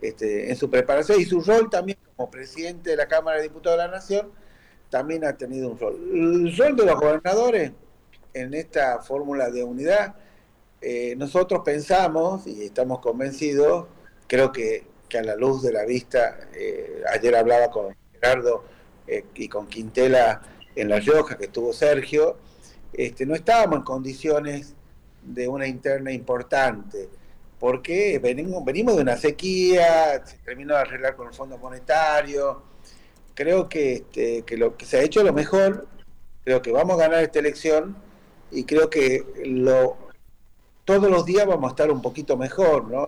este, 0.00 0.50
en 0.50 0.56
su 0.56 0.70
preparación 0.70 1.20
y 1.20 1.24
su 1.24 1.40
rol 1.40 1.68
también 1.70 1.98
como 2.16 2.30
presidente 2.30 2.90
de 2.90 2.96
la 2.96 3.06
Cámara 3.06 3.36
de 3.36 3.44
Diputados 3.44 3.78
de 3.78 3.86
la 3.86 3.90
Nación 3.90 4.32
también 4.90 5.24
ha 5.24 5.36
tenido 5.36 5.70
un 5.70 5.78
rol. 5.78 5.94
El 6.12 6.56
rol 6.56 6.76
de 6.76 6.86
los 6.86 7.00
gobernadores 7.00 7.72
en 8.34 8.54
esta 8.54 9.00
fórmula 9.00 9.50
de 9.50 9.64
unidad, 9.64 10.16
eh, 10.80 11.14
nosotros 11.16 11.62
pensamos 11.64 12.46
y 12.46 12.64
estamos 12.64 13.00
convencidos, 13.00 13.86
creo 14.26 14.52
que, 14.52 14.84
que, 15.08 15.18
a 15.18 15.22
la 15.22 15.36
luz 15.36 15.62
de 15.62 15.72
la 15.72 15.84
vista, 15.84 16.48
eh, 16.54 17.02
ayer 17.12 17.36
hablaba 17.36 17.70
con 17.70 17.94
Gerardo 18.12 18.64
eh, 19.06 19.24
y 19.34 19.48
con 19.48 19.66
Quintela 19.66 20.42
en 20.74 20.88
La 20.88 20.98
Rioja, 20.98 21.36
que 21.36 21.44
estuvo 21.44 21.72
Sergio, 21.72 22.36
este, 22.92 23.24
no 23.26 23.34
estábamos 23.34 23.78
en 23.78 23.84
condiciones 23.84 24.74
de 25.22 25.48
una 25.48 25.66
interna 25.66 26.12
importante, 26.12 27.08
porque 27.58 28.18
venimos, 28.18 28.64
venimos 28.64 28.96
de 28.96 29.02
una 29.02 29.16
sequía, 29.16 30.24
se 30.24 30.38
terminó 30.38 30.74
de 30.74 30.80
arreglar 30.80 31.16
con 31.16 31.28
el 31.28 31.34
Fondo 31.34 31.58
Monetario, 31.58 32.62
creo 33.34 33.68
que, 33.68 33.94
este, 33.94 34.42
que 34.42 34.56
lo 34.56 34.76
que 34.76 34.84
se 34.84 34.98
ha 34.98 35.02
hecho 35.02 35.22
lo 35.22 35.32
mejor, 35.32 35.86
creo 36.44 36.60
que 36.60 36.72
vamos 36.72 36.98
a 36.98 37.04
ganar 37.04 37.22
esta 37.22 37.38
elección 37.38 37.96
y 38.50 38.64
creo 38.64 38.90
que 38.90 39.24
lo, 39.44 39.96
todos 40.84 41.10
los 41.10 41.24
días 41.24 41.46
vamos 41.46 41.70
a 41.70 41.72
estar 41.72 41.90
un 41.90 42.02
poquito 42.02 42.36
mejor, 42.36 42.90
¿no? 42.90 43.06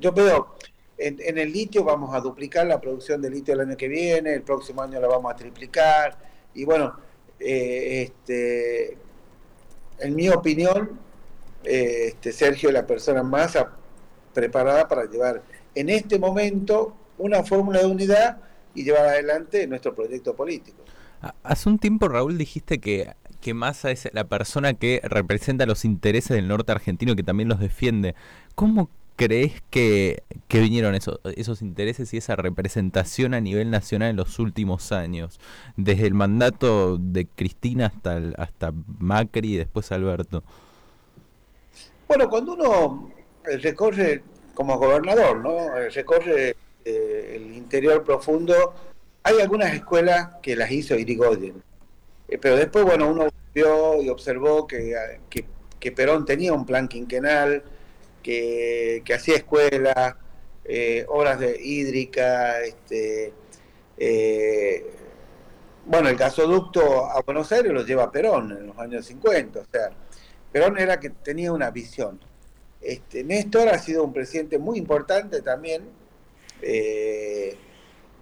yo 0.00 0.12
veo, 0.12 0.56
en, 0.98 1.38
el 1.38 1.52
litio 1.52 1.84
vamos 1.84 2.14
a 2.14 2.20
duplicar 2.20 2.66
la 2.66 2.80
producción 2.80 3.20
de 3.22 3.30
litio 3.30 3.54
el 3.54 3.60
año 3.60 3.76
que 3.76 3.88
viene, 3.88 4.34
el 4.34 4.42
próximo 4.42 4.82
año 4.82 5.00
la 5.00 5.08
vamos 5.08 5.32
a 5.32 5.36
triplicar, 5.36 6.16
y 6.54 6.64
bueno, 6.64 6.96
eh, 7.38 8.02
este, 8.02 8.96
en 9.98 10.14
mi 10.14 10.28
opinión, 10.28 10.98
eh, 11.64 12.08
este, 12.08 12.32
Sergio 12.32 12.70
la 12.70 12.86
persona 12.86 13.22
más 13.22 13.58
preparada 14.32 14.88
para 14.88 15.04
llevar 15.04 15.42
en 15.74 15.88
este 15.88 16.18
momento 16.18 16.96
una 17.18 17.42
fórmula 17.44 17.80
de 17.80 17.86
unidad 17.86 18.38
y 18.74 18.84
llevar 18.84 19.06
adelante 19.06 19.66
nuestro 19.66 19.94
proyecto 19.94 20.34
político. 20.34 20.84
Hace 21.42 21.68
un 21.68 21.78
tiempo, 21.78 22.08
Raúl, 22.08 22.36
dijiste 22.36 22.80
que, 22.80 23.14
que 23.40 23.54
Massa 23.54 23.90
es 23.90 24.10
la 24.12 24.24
persona 24.24 24.74
que 24.74 25.00
representa 25.04 25.64
los 25.64 25.84
intereses 25.84 26.36
del 26.36 26.48
norte 26.48 26.72
argentino 26.72 27.12
y 27.12 27.16
que 27.16 27.22
también 27.22 27.48
los 27.48 27.60
defiende. 27.60 28.14
¿Cómo 28.54 28.90
crees 29.16 29.62
que, 29.70 30.22
que 30.48 30.60
vinieron 30.60 30.94
esos, 30.94 31.20
esos 31.36 31.62
intereses 31.62 32.12
y 32.12 32.18
esa 32.18 32.36
representación 32.36 33.32
a 33.32 33.40
nivel 33.40 33.70
nacional 33.70 34.10
en 34.10 34.16
los 34.16 34.38
últimos 34.38 34.92
años? 34.92 35.40
Desde 35.76 36.06
el 36.06 36.14
mandato 36.14 36.98
de 36.98 37.26
Cristina 37.26 37.86
hasta, 37.86 38.20
hasta 38.36 38.72
Macri 38.98 39.54
y 39.54 39.56
después 39.56 39.92
Alberto. 39.92 40.42
Bueno, 42.06 42.28
cuando 42.28 42.54
uno 42.54 43.10
recorre 43.44 44.22
como 44.54 44.78
gobernador, 44.78 45.38
¿no? 45.38 45.70
Recorre 45.90 46.56
eh, 46.84 47.32
el 47.36 47.54
interior 47.54 48.04
profundo, 48.04 48.74
hay 49.22 49.40
algunas 49.40 49.72
escuelas 49.74 50.36
que 50.42 50.54
las 50.54 50.70
hizo 50.70 50.94
Irigoyen. 50.96 51.62
Eh, 52.28 52.38
pero 52.38 52.56
después, 52.56 52.84
bueno, 52.84 53.08
uno 53.08 53.28
vio 53.54 54.02
y 54.02 54.08
observó 54.08 54.66
que, 54.66 54.94
que, 55.30 55.92
Perón 55.92 56.24
tenía 56.24 56.52
un 56.52 56.64
plan 56.64 56.88
quinquenal, 56.88 57.62
que, 58.22 59.02
hacía 59.14 59.36
escuelas, 59.36 60.14
eh, 60.64 61.04
obras 61.08 61.38
de 61.38 61.60
hídrica, 61.62 62.60
este, 62.62 63.32
bueno, 65.86 66.08
el 66.08 66.16
gasoducto 66.16 67.04
a 67.04 67.20
Buenos 67.20 67.52
Aires 67.52 67.72
lo 67.72 67.84
lleva 67.84 68.10
Perón 68.10 68.52
en 68.52 68.66
los 68.68 68.78
años 68.78 69.04
50, 69.04 69.60
o 69.60 69.64
sea, 69.70 69.90
Perón 70.54 70.78
era 70.78 71.00
que 71.00 71.10
tenía 71.10 71.50
una 71.52 71.72
visión. 71.72 72.20
Este, 72.80 73.24
Néstor 73.24 73.70
ha 73.70 73.78
sido 73.80 74.04
un 74.04 74.12
presidente 74.12 74.56
muy 74.56 74.78
importante 74.78 75.42
también, 75.42 75.82
eh, 76.62 77.56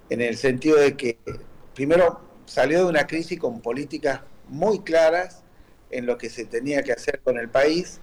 en 0.08 0.22
el 0.22 0.38
sentido 0.38 0.78
de 0.78 0.96
que 0.96 1.18
primero 1.74 2.22
salió 2.46 2.78
de 2.78 2.84
una 2.86 3.06
crisis 3.06 3.38
con 3.38 3.60
políticas 3.60 4.22
muy 4.48 4.78
claras 4.78 5.42
en 5.90 6.06
lo 6.06 6.16
que 6.16 6.30
se 6.30 6.46
tenía 6.46 6.82
que 6.82 6.92
hacer 6.92 7.20
con 7.20 7.36
el 7.36 7.50
país 7.50 8.00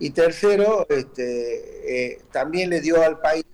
y 0.00 0.10
tercero, 0.10 0.84
este, 0.88 2.14
eh, 2.14 2.22
también 2.32 2.70
le 2.70 2.80
dio 2.80 3.00
al 3.00 3.20
país 3.20 3.44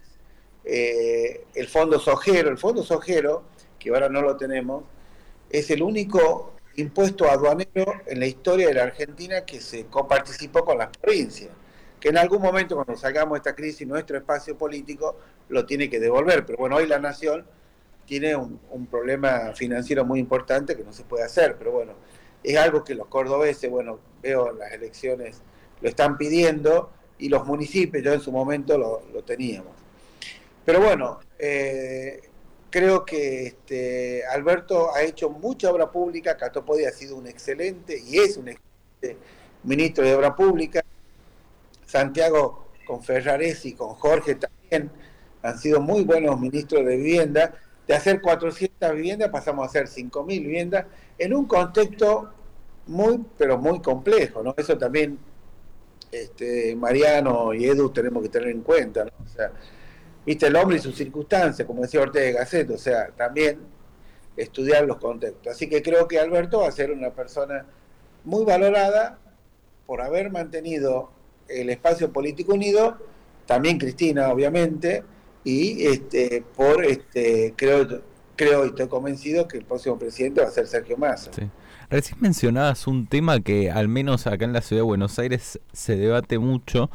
eh, 0.64 1.45
el 1.54 1.69
fondo 1.69 2.00
sojero. 2.00 2.49
El 2.49 2.57
fondo 2.57 2.83
sojero, 2.83 3.43
que 3.78 3.90
ahora 3.90 4.09
no 4.09 4.23
lo 4.23 4.38
tenemos, 4.38 4.85
es 5.50 5.71
el 5.71 5.83
único 5.83 6.53
impuesto 6.76 7.31
aduanero 7.31 8.00
en 8.07 8.21
la 8.21 8.26
historia 8.26 8.69
de 8.69 8.75
la 8.75 8.85
Argentina 8.85 9.45
que 9.45 9.61
se 9.61 9.87
coparticipó 9.87 10.64
con 10.64 10.78
las 10.78 10.88
provincias 10.97 11.50
que 12.04 12.11
en 12.11 12.19
algún 12.19 12.43
momento 12.43 12.75
cuando 12.75 12.99
salgamos 12.99 13.33
de 13.33 13.38
esta 13.38 13.54
crisis 13.54 13.88
nuestro 13.88 14.19
espacio 14.19 14.59
político 14.59 15.16
lo 15.49 15.64
tiene 15.64 15.88
que 15.88 15.99
devolver. 15.99 16.45
Pero 16.45 16.59
bueno, 16.59 16.76
hoy 16.76 16.87
la 16.87 16.99
nación 16.99 17.47
tiene 18.04 18.37
un, 18.37 18.87
problema 18.90 19.54
financiero 19.54 20.04
muy 20.04 20.21
importante 20.21 20.76
que 20.76 20.85
no 20.85 20.93
se 20.93 21.02
puede 21.04 21.25
hacer, 21.25 21.57
pero 21.59 21.73
bueno, 21.73 21.95
es 22.43 22.59
algo 22.59 22.85
que 22.85 22.95
los 22.95 23.07
cordobeses, 23.07 23.71
bueno, 23.71 24.00
veo 24.23 24.52
las 24.52 24.73
elecciones, 24.73 25.40
lo 25.81 25.88
están 25.88 26.19
pidiendo 26.19 26.90
y 27.19 27.31
los 27.31 27.47
municipios, 27.47 28.04
yo 28.04 28.12
en 28.12 28.21
su 28.21 28.31
momento 28.31 28.76
lo, 28.76 29.23
teníamos. 29.23 29.73
Pero 30.66 30.83
bueno, 30.83 31.21
eh, 31.38 32.21
creo 32.75 33.04
que 33.04 33.47
este, 33.47 34.26
Alberto 34.26 34.93
ha 34.93 35.02
hecho 35.02 35.31
mucha 35.31 35.71
obra 35.71 35.93
pública, 35.93 36.37
Catopodi 36.37 36.85
ha 36.85 36.90
sido 36.90 37.14
un 37.14 37.28
excelente 37.28 37.97
y 38.04 38.19
es 38.19 38.37
un 38.37 38.49
excelente 38.49 39.16
ministro 39.62 40.04
de 40.04 40.12
Obra 40.12 40.35
Pública, 40.35 40.83
Santiago 41.87 42.66
con 42.85 43.00
Ferrares 43.00 43.64
y 43.64 43.75
con 43.75 43.90
Jorge 43.90 44.35
también 44.35 44.90
han 45.45 45.57
sido 45.57 45.81
muy 45.81 46.02
buenos 46.02 46.40
ministros 46.40 46.85
de 46.85 46.97
vivienda. 46.97 47.54
De 47.87 47.95
hacer 47.95 48.21
400 48.21 48.93
viviendas 48.93 49.28
pasamos 49.28 49.62
a 49.62 49.66
hacer 49.69 49.87
5.000 49.87 50.26
viviendas 50.26 50.87
en 51.16 51.33
un 51.33 51.47
contexto 51.47 52.33
muy, 52.88 53.25
pero 53.38 53.57
muy 53.57 53.81
complejo, 53.83 54.43
¿no? 54.43 54.52
Eso 54.57 54.76
también 54.76 55.16
este, 56.11 56.75
Mariano 56.75 57.54
y 57.54 57.66
Edu 57.66 57.90
tenemos 57.90 58.21
que 58.25 58.31
tener 58.31 58.49
en 58.49 58.62
cuenta, 58.62 59.04
¿no? 59.04 59.12
O 59.25 59.28
sea, 59.28 59.52
viste 60.25 60.47
el 60.47 60.57
hombre 60.57 60.76
y 60.76 60.81
sus 60.81 60.97
circunstancias, 60.97 61.66
como 61.66 61.83
decía 61.83 62.00
Ortega 62.00 62.40
Gasset, 62.40 62.71
o 62.71 62.78
sea, 62.78 63.09
también 63.16 63.61
estudiar 64.37 64.85
los 64.85 64.97
contextos. 64.99 65.52
Así 65.52 65.69
que 65.69 65.83
creo 65.83 66.09
que 66.09 66.19
Alberto 66.19 66.61
va 66.61 66.69
a 66.69 66.73
ser 66.73 66.90
una 66.90 67.11
persona 67.11 67.66
muy 68.25 68.45
valorada 68.45 69.19
por 69.87 70.00
haber 70.00 70.31
mantenido 70.31 71.11
el 71.49 71.71
espacio 71.71 72.12
político 72.12 72.54
unido, 72.54 72.97
también 73.47 73.78
Cristina, 73.78 74.31
obviamente, 74.31 75.04
y 75.45 75.87
este, 75.87 76.43
por 76.57 76.85
este, 76.85 77.52
creo, 77.57 78.02
creo 78.35 78.64
y 78.64 78.69
estoy 78.69 78.88
convencido 78.88 79.47
que 79.47 79.59
el 79.59 79.64
próximo 79.64 79.99
presidente 79.99 80.40
va 80.40 80.49
a 80.49 80.50
ser 80.50 80.66
Sergio 80.66 80.97
Massa. 80.97 81.31
Recién 81.90 82.19
mencionabas 82.21 82.87
un 82.87 83.07
tema 83.07 83.40
que 83.40 83.71
al 83.71 83.88
menos 83.88 84.26
acá 84.26 84.47
en 84.47 84.54
la 84.54 84.62
ciudad 84.62 84.81
de 84.81 84.87
Buenos 84.87 85.19
Aires 85.19 85.61
se 85.73 85.97
debate 85.97 86.38
mucho, 86.38 86.90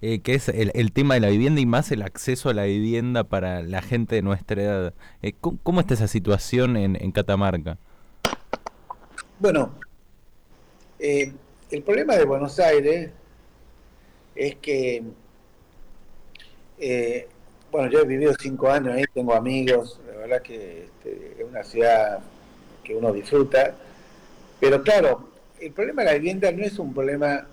eh, 0.00 0.20
que 0.20 0.34
es 0.34 0.48
el, 0.48 0.92
tema 0.92 1.14
de 1.14 1.20
la 1.20 1.28
vivienda 1.28 1.60
y 1.60 1.66
más 1.66 1.90
el 1.90 2.02
acceso 2.02 2.48
a 2.48 2.54
la 2.54 2.64
vivienda 2.64 3.24
para 3.24 3.62
la 3.62 3.82
gente 3.82 4.16
de 4.16 4.22
nuestra 4.22 4.62
edad. 4.62 4.94
Eh, 5.22 5.34
¿cómo, 5.40 5.80
está 5.80 5.94
esa 5.94 6.08
situación 6.08 6.76
en, 6.76 6.96
en 7.00 7.12
Catamarca? 7.12 7.78
Bueno, 9.40 9.72
eh, 10.98 11.32
el 11.70 11.82
problema 11.82 12.16
de 12.16 12.24
Buenos 12.24 12.58
Aires 12.58 13.10
es 14.34 14.56
que, 14.56 15.02
eh, 16.78 17.28
bueno, 17.70 17.90
yo 17.90 18.00
he 18.00 18.04
vivido 18.04 18.34
cinco 18.38 18.70
años 18.70 18.94
ahí, 18.94 19.04
tengo 19.12 19.34
amigos, 19.34 20.00
la 20.06 20.16
verdad 20.18 20.42
que 20.42 20.84
este, 20.84 21.36
es 21.38 21.44
una 21.48 21.62
ciudad 21.62 22.20
que 22.82 22.96
uno 22.96 23.12
disfruta, 23.12 23.76
pero 24.58 24.82
claro, 24.82 25.28
el 25.60 25.72
problema 25.72 26.02
de 26.02 26.06
la 26.06 26.14
vivienda 26.14 26.50
no 26.50 26.64
es 26.64 26.78
un 26.78 26.92
problema 26.92 27.46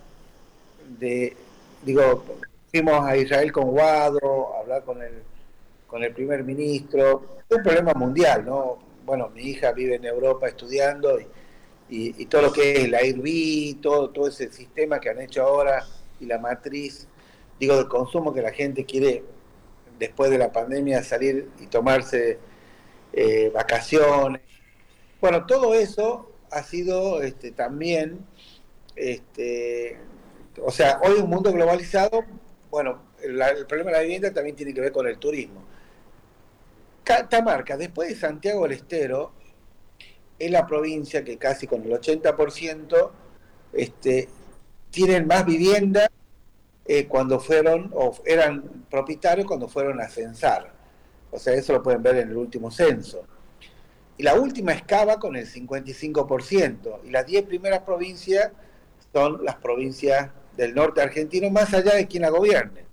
de, 0.99 1.35
digo, 1.85 2.23
fuimos 2.71 3.05
a 3.05 3.15
Israel 3.15 3.51
con 3.51 3.71
Guado, 3.71 4.55
hablar 4.59 4.83
con 4.83 5.01
el, 5.01 5.23
con 5.87 6.03
el 6.03 6.13
primer 6.13 6.43
ministro, 6.43 7.37
es 7.49 7.57
un 7.57 7.63
problema 7.63 7.93
mundial, 7.93 8.45
¿no? 8.45 8.79
Bueno, 9.05 9.29
mi 9.29 9.43
hija 9.43 9.71
vive 9.71 9.95
en 9.95 10.05
Europa 10.05 10.47
estudiando 10.47 11.19
y, 11.19 11.27
y, 11.87 12.25
todo 12.25 12.41
lo 12.41 12.51
que 12.51 12.73
es 12.73 12.79
el 12.85 12.95
Airbnb, 12.95 13.79
todo, 13.81 14.09
todo 14.09 14.27
ese 14.27 14.51
sistema 14.51 14.99
que 14.99 15.09
han 15.11 15.21
hecho 15.21 15.43
ahora 15.43 15.85
y 16.19 16.25
la 16.25 16.39
matriz, 16.39 17.07
digo, 17.59 17.77
del 17.77 17.87
consumo 17.87 18.33
que 18.33 18.41
la 18.41 18.51
gente 18.51 18.85
quiere 18.85 19.23
después 19.99 20.31
de 20.31 20.39
la 20.39 20.51
pandemia 20.51 21.03
salir 21.03 21.49
y 21.59 21.67
tomarse 21.67 22.39
eh, 23.13 23.51
vacaciones. 23.53 24.41
Bueno, 25.21 25.45
todo 25.45 25.75
eso 25.75 26.31
ha 26.51 26.63
sido 26.63 27.21
este, 27.21 27.51
también, 27.51 28.19
este, 28.95 29.97
o 30.63 30.71
sea, 30.71 30.99
hoy 31.03 31.19
un 31.19 31.29
mundo 31.29 31.51
globalizado, 31.51 32.23
bueno, 32.69 32.99
el 33.21 33.65
problema 33.65 33.91
de 33.91 33.97
la 33.97 34.03
vivienda 34.03 34.33
también 34.33 34.55
tiene 34.55 34.73
que 34.73 34.81
ver 34.81 34.91
con 34.91 35.07
el 35.07 35.17
turismo. 35.17 35.63
Catamarca, 37.03 37.77
después 37.77 38.09
de 38.09 38.15
Santiago 38.15 38.63
del 38.63 38.73
Estero, 38.73 39.31
es 40.37 40.51
la 40.51 40.65
provincia 40.65 41.23
que 41.23 41.37
casi 41.37 41.67
con 41.67 41.83
el 41.83 41.91
80% 41.91 43.11
este, 43.73 44.27
tienen 44.89 45.27
más 45.27 45.45
vivienda 45.45 46.09
eh, 46.85 47.07
cuando 47.07 47.39
fueron, 47.39 47.91
o 47.93 48.15
eran 48.25 48.85
propietarios 48.89 49.47
cuando 49.47 49.67
fueron 49.67 50.01
a 50.01 50.07
censar. 50.07 50.71
O 51.31 51.39
sea, 51.39 51.53
eso 51.53 51.73
lo 51.73 51.83
pueden 51.83 52.01
ver 52.01 52.17
en 52.17 52.29
el 52.29 52.37
último 52.37 52.71
censo. 52.71 53.25
Y 54.17 54.23
la 54.23 54.35
última 54.35 54.71
es 54.71 54.83
Cava 54.83 55.19
con 55.19 55.35
el 55.35 55.47
55%. 55.47 56.99
Y 57.03 57.09
las 57.09 57.25
10 57.25 57.45
primeras 57.45 57.81
provincias 57.81 58.51
son 59.11 59.43
las 59.43 59.55
provincias 59.55 60.29
del 60.55 60.73
norte 60.73 61.01
argentino, 61.01 61.49
más 61.49 61.73
allá 61.73 61.95
de 61.95 62.07
quien 62.07 62.23
la 62.23 62.29
gobierne. 62.29 62.85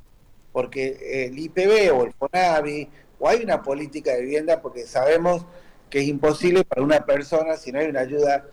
Porque 0.52 1.26
el 1.26 1.38
IPB 1.38 1.92
o 1.95 2.04
el 2.04 2.12
FONAVI, 2.12 2.88
o 3.19 3.28
hay 3.28 3.42
una 3.42 3.62
política 3.62 4.12
de 4.12 4.23
vivienda, 4.23 4.61
porque 4.61 4.87
sabemos 4.87 5.47
que 5.88 6.00
es 6.00 6.09
imposible 6.09 6.64
para 6.64 6.83
una 6.83 7.04
persona 7.04 7.57
si 7.57 7.73
no 7.73 7.78
hay 7.78 7.87
una 7.87 8.00
ayuda 8.00 8.47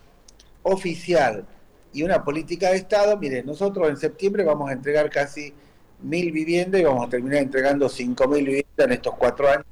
oficial 0.64 1.46
y 1.94 2.04
una 2.04 2.24
política 2.24 2.70
de 2.70 2.78
Estado. 2.78 3.18
Miren, 3.18 3.46
nosotros 3.46 3.90
en 3.90 3.98
septiembre 3.98 4.44
vamos 4.44 4.70
a 4.70 4.74
entregar 4.74 5.10
casi 5.10 5.54
mil 6.02 6.32
viviendas 6.32 6.80
y 6.82 6.84
vamos 6.84 7.08
a 7.08 7.10
terminar 7.10 7.42
entregando 7.42 7.90
cinco 7.90 8.28
mil 8.28 8.46
viviendas 8.46 8.86
en 8.86 8.92
estos 8.94 9.16
cuatro 9.16 9.50
años 9.50 9.66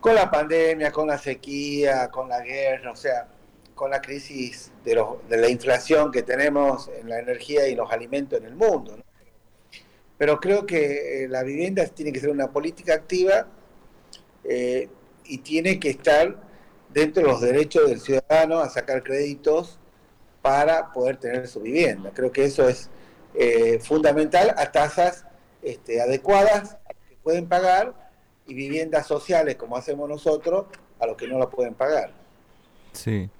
con 0.00 0.14
la 0.14 0.30
pandemia, 0.30 0.92
con 0.92 1.08
la 1.08 1.18
sequía, 1.18 2.08
con 2.08 2.28
la 2.28 2.40
guerra, 2.40 2.92
o 2.92 2.96
sea, 2.96 3.26
con 3.78 3.92
la 3.92 4.02
crisis 4.02 4.72
de, 4.84 4.96
la 5.28 5.48
inflación 5.48 6.10
que 6.10 6.24
tenemos 6.24 6.90
en 7.00 7.08
la 7.08 7.20
energía 7.20 7.68
y 7.68 7.76
los 7.76 7.90
alimentos 7.92 8.40
en 8.40 8.46
el 8.46 8.56
mundo. 8.56 8.98
Pero 10.18 10.40
creo 10.40 10.66
que 10.66 11.22
eh, 11.22 11.28
la 11.28 11.44
vivienda 11.44 11.86
tiene 11.86 12.12
que 12.12 12.18
ser 12.18 12.30
una 12.30 12.50
política 12.50 12.94
activa 12.94 13.46
eh, 14.42 14.88
y 15.24 15.38
tiene 15.38 15.78
que 15.78 15.90
estar 15.90 16.36
dentro 16.92 17.22
de 17.22 17.28
los 17.28 17.40
derechos 17.40 17.88
del 17.88 18.00
ciudadano 18.00 18.58
a 18.58 18.68
sacar 18.68 19.04
créditos 19.04 19.78
para 20.42 20.92
poder 20.92 21.18
tener 21.18 21.46
su 21.46 21.60
vivienda. 21.60 22.10
Creo 22.12 22.32
que 22.32 22.46
eso 22.46 22.68
es 22.68 22.90
eh, 23.34 23.78
fundamental 23.78 24.54
a 24.56 24.72
tasas 24.72 25.24
este, 25.62 26.00
adecuadas 26.00 26.78
que 27.08 27.16
pueden 27.22 27.48
pagar 27.48 27.94
y 28.44 28.54
viviendas 28.54 29.06
sociales 29.06 29.54
como 29.54 29.76
hacemos 29.76 30.08
nosotros 30.08 30.66
a 30.98 31.06
los 31.06 31.16
que 31.16 31.28
no 31.28 31.38
la 31.38 31.48
pueden 31.48 31.74
pagar. 31.74 32.10
Sí. 32.92 33.30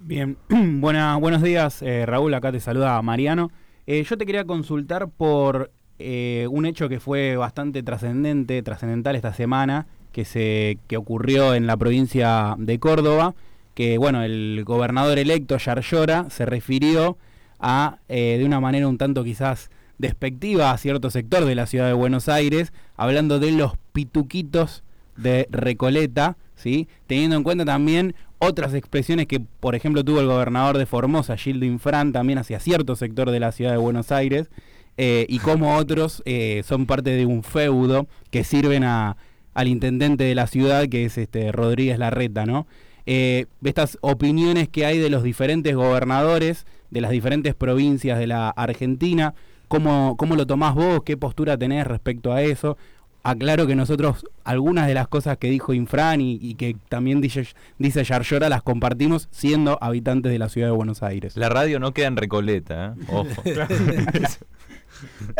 Bien, 0.00 0.36
Buena, 0.80 1.16
buenos 1.16 1.42
días 1.42 1.82
eh, 1.82 2.06
Raúl, 2.06 2.34
acá 2.34 2.52
te 2.52 2.60
saluda 2.60 3.00
Mariano. 3.02 3.50
Eh, 3.86 4.02
yo 4.04 4.16
te 4.16 4.26
quería 4.26 4.44
consultar 4.44 5.08
por 5.08 5.70
eh, 5.98 6.46
un 6.50 6.66
hecho 6.66 6.88
que 6.88 7.00
fue 7.00 7.36
bastante 7.36 7.82
trascendente, 7.82 8.62
trascendental 8.62 9.16
esta 9.16 9.32
semana, 9.32 9.86
que, 10.12 10.24
se, 10.24 10.78
que 10.86 10.96
ocurrió 10.96 11.54
en 11.54 11.66
la 11.66 11.76
provincia 11.76 12.54
de 12.58 12.78
Córdoba, 12.78 13.34
que 13.74 13.98
bueno, 13.98 14.22
el 14.22 14.62
gobernador 14.64 15.18
electo 15.18 15.56
Yarlora 15.58 16.30
se 16.30 16.46
refirió 16.46 17.18
a, 17.58 17.98
de 18.08 18.42
una 18.44 18.60
manera 18.60 18.88
un 18.88 18.98
tanto 18.98 19.24
quizás 19.24 19.70
despectiva 19.98 20.70
a 20.70 20.78
cierto 20.78 21.10
sector 21.10 21.44
de 21.44 21.54
la 21.54 21.66
ciudad 21.66 21.86
de 21.86 21.92
Buenos 21.92 22.28
Aires, 22.28 22.72
hablando 22.96 23.38
de 23.38 23.52
los 23.52 23.72
pituquitos 23.92 24.84
de 25.16 25.46
Recoleta, 25.50 26.36
¿sí? 26.54 26.88
teniendo 27.06 27.36
en 27.36 27.42
cuenta 27.42 27.64
también 27.64 28.14
otras 28.38 28.74
expresiones 28.74 29.26
que, 29.26 29.40
por 29.40 29.74
ejemplo, 29.74 30.04
tuvo 30.04 30.20
el 30.20 30.26
gobernador 30.26 30.78
de 30.78 30.86
Formosa, 30.86 31.36
Gildo 31.36 31.66
Infran, 31.66 32.12
también 32.12 32.38
hacia 32.38 32.60
cierto 32.60 32.96
sector 32.96 33.30
de 33.30 33.40
la 33.40 33.52
ciudad 33.52 33.72
de 33.72 33.78
Buenos 33.78 34.12
Aires, 34.12 34.50
eh, 34.96 35.26
y 35.28 35.38
como 35.38 35.76
otros 35.76 36.22
eh, 36.24 36.62
son 36.64 36.86
parte 36.86 37.10
de 37.10 37.26
un 37.26 37.42
feudo 37.42 38.06
que 38.30 38.44
sirven 38.44 38.84
a, 38.84 39.16
al 39.54 39.68
intendente 39.68 40.24
de 40.24 40.34
la 40.34 40.46
ciudad, 40.46 40.88
que 40.88 41.04
es 41.04 41.18
este 41.18 41.50
Rodríguez 41.52 41.98
Larreta, 41.98 42.46
¿no? 42.46 42.66
Eh, 43.06 43.46
estas 43.62 43.98
opiniones 44.00 44.68
que 44.68 44.86
hay 44.86 44.98
de 44.98 45.10
los 45.10 45.22
diferentes 45.22 45.74
gobernadores 45.74 46.66
de 46.90 47.00
las 47.00 47.10
diferentes 47.10 47.54
provincias 47.54 48.18
de 48.18 48.26
la 48.26 48.48
Argentina, 48.50 49.34
¿Cómo, 49.68 50.16
¿Cómo 50.16 50.36
lo 50.36 50.46
tomás 50.46 50.74
vos? 50.74 51.02
¿Qué 51.04 51.16
postura 51.16 51.56
tenés 51.56 51.86
respecto 51.86 52.32
a 52.32 52.42
eso? 52.42 52.76
Aclaro 53.24 53.66
que 53.66 53.74
nosotros 53.74 54.26
algunas 54.44 54.86
de 54.86 54.92
las 54.92 55.08
cosas 55.08 55.38
que 55.38 55.48
dijo 55.48 55.72
Infran 55.72 56.20
y, 56.20 56.54
que 56.56 56.76
también 56.90 57.22
dice, 57.22 57.46
dice 57.78 58.04
Yarlora 58.04 58.50
las 58.50 58.62
compartimos 58.62 59.28
siendo 59.30 59.78
habitantes 59.80 60.30
de 60.30 60.38
la 60.38 60.50
ciudad 60.50 60.68
de 60.68 60.74
Buenos 60.74 61.02
Aires. 61.02 61.36
La 61.36 61.48
radio 61.48 61.80
no 61.80 61.94
queda 61.94 62.08
en 62.08 62.16
Recoleta, 62.16 62.94
¿eh? 62.98 63.04
ojo. 63.08 63.42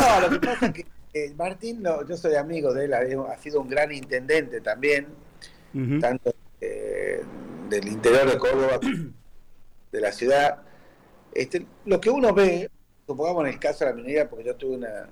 no, 0.00 0.20
lo 0.20 0.30
que 0.30 0.46
pasa 0.46 0.66
es 0.66 0.72
que 0.72 0.86
eh, 1.12 1.32
Martín, 1.36 1.84
yo 2.08 2.16
soy 2.16 2.34
amigo 2.34 2.72
de 2.72 2.86
él, 2.86 2.94
ha 2.94 3.36
sido 3.36 3.60
un 3.60 3.68
gran 3.68 3.92
intendente 3.92 4.60
también, 4.60 5.06
tanto 6.00 6.34
eh, 6.60 7.22
del 7.68 7.86
interior 7.86 8.30
de 8.30 8.38
Córdoba, 8.38 8.80
de 9.92 10.00
la 10.00 10.10
ciudad. 10.10 10.62
Este, 11.32 11.66
lo 11.84 12.00
que 12.00 12.10
uno 12.10 12.32
ve 12.32 12.70
supongamos 13.06 13.44
en 13.44 13.52
el 13.52 13.58
caso 13.60 13.84
de 13.84 13.90
la 13.90 13.96
minería, 13.96 14.28
porque 14.28 14.44
yo 14.44 14.56
tuve 14.56 14.76
una, 14.76 15.08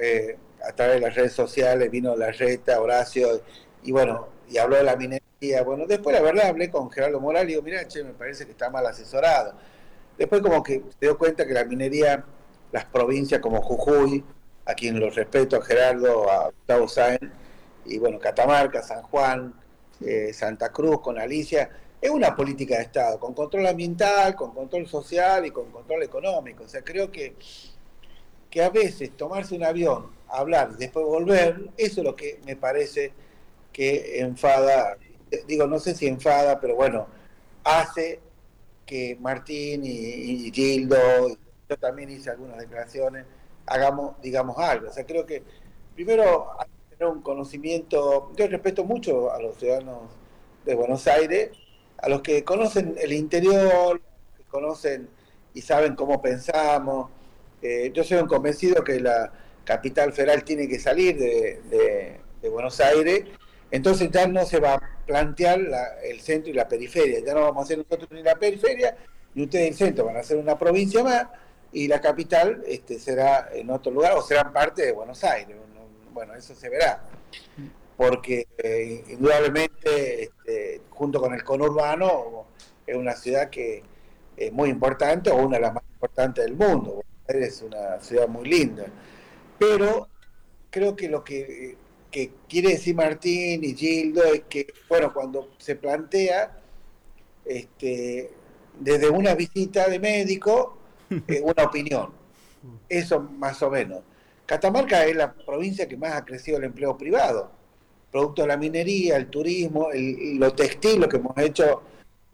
eh, 0.00 0.38
a 0.66 0.72
través 0.72 0.96
de 0.96 1.00
las 1.00 1.14
redes 1.14 1.32
sociales, 1.32 1.90
vino 1.90 2.16
la 2.16 2.30
reta, 2.30 2.80
Horacio, 2.80 3.42
y 3.82 3.92
bueno, 3.92 4.28
y 4.48 4.58
habló 4.58 4.76
de 4.76 4.84
la 4.84 4.96
minería. 4.96 5.62
Bueno, 5.64 5.86
después 5.86 6.14
la 6.14 6.22
verdad 6.22 6.46
hablé 6.46 6.70
con 6.70 6.90
Gerardo 6.90 7.20
Morales 7.20 7.50
y 7.50 7.52
digo, 7.52 7.62
mira, 7.62 7.86
che, 7.86 8.02
me 8.02 8.12
parece 8.12 8.44
que 8.44 8.52
está 8.52 8.70
mal 8.70 8.86
asesorado. 8.86 9.54
Después 10.16 10.42
como 10.42 10.62
que 10.62 10.82
se 10.98 11.06
dio 11.06 11.16
cuenta 11.16 11.46
que 11.46 11.54
la 11.54 11.64
minería, 11.64 12.24
las 12.72 12.84
provincias 12.86 13.40
como 13.40 13.62
Jujuy, 13.62 14.24
a 14.66 14.74
quien 14.74 14.98
los 14.98 15.14
respeto, 15.14 15.56
a 15.56 15.62
Gerardo, 15.62 16.30
a 16.30 16.50
Gustavo 16.50 16.88
Sáenz, 16.88 17.30
y 17.84 17.98
bueno, 17.98 18.18
Catamarca, 18.18 18.82
San 18.82 19.02
Juan, 19.02 19.54
eh, 20.04 20.32
Santa 20.32 20.70
Cruz, 20.70 21.00
con 21.00 21.18
Alicia, 21.18 21.70
es 22.00 22.10
una 22.10 22.36
política 22.36 22.76
de 22.76 22.82
Estado, 22.82 23.18
con 23.18 23.34
control 23.34 23.66
ambiental, 23.66 24.34
con 24.36 24.52
control 24.52 24.86
social 24.86 25.46
y 25.46 25.50
con 25.50 25.70
control 25.70 26.02
económico. 26.02 26.64
O 26.64 26.68
sea, 26.68 26.82
creo 26.82 27.10
que, 27.10 27.34
que 28.50 28.62
a 28.62 28.70
veces 28.70 29.16
tomarse 29.16 29.54
un 29.54 29.64
avión, 29.64 30.17
hablar 30.28 30.70
y 30.74 30.78
después 30.78 31.06
volver, 31.06 31.70
eso 31.76 32.00
es 32.00 32.04
lo 32.04 32.16
que 32.16 32.40
me 32.44 32.56
parece 32.56 33.12
que 33.72 34.20
enfada, 34.20 34.96
digo, 35.46 35.66
no 35.66 35.78
sé 35.78 35.94
si 35.94 36.06
enfada, 36.06 36.60
pero 36.60 36.74
bueno, 36.74 37.06
hace 37.64 38.20
que 38.86 39.16
Martín 39.20 39.82
y, 39.84 40.50
Gildo, 40.50 40.96
yo 41.68 41.76
también 41.76 42.10
hice 42.10 42.30
algunas 42.30 42.58
declaraciones, 42.58 43.26
hagamos, 43.66 44.20
digamos, 44.22 44.56
algo. 44.58 44.88
O 44.88 44.92
sea, 44.92 45.04
creo 45.04 45.26
que 45.26 45.42
primero 45.94 46.58
hay 46.58 46.66
que 46.66 46.96
tener 46.96 47.12
un 47.12 47.22
conocimiento, 47.22 48.32
yo 48.34 48.46
respeto 48.48 48.84
mucho 48.84 49.30
a 49.30 49.40
los 49.40 49.56
ciudadanos 49.58 50.10
de 50.64 50.74
Buenos 50.74 51.06
Aires, 51.06 51.50
a 51.98 52.08
los 52.08 52.22
que 52.22 52.44
conocen 52.44 52.96
el 52.98 53.12
interior, 53.12 54.00
que 54.36 54.44
conocen 54.44 55.08
y 55.52 55.60
saben 55.60 55.94
cómo 55.94 56.22
pensamos. 56.22 57.10
Eh, 57.60 57.90
yo 57.92 58.04
soy 58.04 58.18
un 58.18 58.28
convencido 58.28 58.82
que 58.82 59.00
la 59.00 59.32
capital 59.68 60.14
federal 60.14 60.44
tiene 60.44 60.66
que 60.66 60.78
salir 60.78 61.18
de, 61.18 62.20
Buenos 62.50 62.80
Aires, 62.80 63.24
entonces 63.70 64.10
ya 64.10 64.26
no 64.26 64.46
se 64.46 64.58
va 64.58 64.74
a 64.74 64.80
plantear 65.04 65.60
el 66.02 66.20
centro 66.20 66.50
y 66.50 66.54
la 66.54 66.66
periferia, 66.66 67.20
ya 67.20 67.34
no 67.34 67.42
vamos 67.42 67.60
a 67.60 67.64
hacer 67.64 67.76
nosotros 67.76 68.08
ni 68.10 68.22
la 68.22 68.36
periferia, 68.36 68.96
ni 69.34 69.42
ustedes 69.44 69.68
el 69.68 69.74
centro, 69.76 70.06
van 70.06 70.16
a 70.16 70.22
ser 70.22 70.38
una 70.38 70.58
provincia 70.58 71.04
más 71.04 71.26
y 71.70 71.86
la 71.86 72.00
capital 72.00 72.62
este, 72.66 72.98
será 72.98 73.50
en 73.52 73.68
otro 73.68 73.92
lugar 73.92 74.14
o 74.14 74.22
serán 74.22 74.54
parte 74.54 74.86
de 74.86 74.92
Buenos 74.92 75.22
Aires. 75.22 75.54
Bueno, 76.14 76.34
eso 76.34 76.54
se 76.54 76.70
verá 76.70 77.04
porque 77.98 78.46
eh, 78.56 79.04
indudablemente 79.10 80.22
este, 80.22 80.80
junto 80.88 81.20
con 81.20 81.34
el 81.34 81.44
conurbano 81.44 82.46
es 82.86 82.96
una 82.96 83.14
ciudad 83.14 83.50
que 83.50 83.82
es 84.34 84.50
muy 84.50 84.70
importante 84.70 85.30
o 85.30 85.36
una 85.36 85.56
de 85.56 85.62
las 85.62 85.74
más 85.74 85.82
importantes 85.92 86.44
del 86.44 86.54
mundo. 86.54 87.04
Es 87.26 87.60
una 87.60 88.00
ciudad 88.00 88.26
muy 88.26 88.48
linda. 88.48 88.86
Pero 89.58 90.08
creo 90.70 90.94
que 90.96 91.08
lo 91.08 91.24
que, 91.24 91.76
quiere 92.48 92.70
decir 92.70 92.94
Martín 92.94 93.64
y 93.64 93.74
Gildo 93.74 94.24
es 94.24 94.42
que, 94.48 94.72
bueno, 94.88 95.12
cuando 95.12 95.50
se 95.58 95.76
plantea 95.76 96.58
este, 97.44 98.30
desde 98.78 99.08
una 99.08 99.34
visita 99.34 99.88
de 99.88 99.98
médico, 99.98 100.78
eh, 101.10 101.40
una 101.42 101.64
opinión. 101.64 102.10
Eso 102.88 103.20
más 103.20 103.62
o 103.62 103.70
menos. 103.70 104.02
Catamarca 104.46 105.04
es 105.04 105.16
la 105.16 105.32
provincia 105.32 105.86
que 105.86 105.96
más 105.96 106.12
ha 106.12 106.24
crecido 106.24 106.58
el 106.58 106.64
empleo 106.64 106.96
privado 106.96 107.58
producto 108.10 108.42
de 108.42 108.48
la 108.48 108.56
minería, 108.56 109.16
el 109.16 109.28
turismo, 109.28 109.90
el, 109.92 110.36
lo 110.38 110.52
textil, 110.52 111.00
lo 111.00 111.08
que 111.08 111.16
hemos 111.16 111.36
hecho 111.38 111.82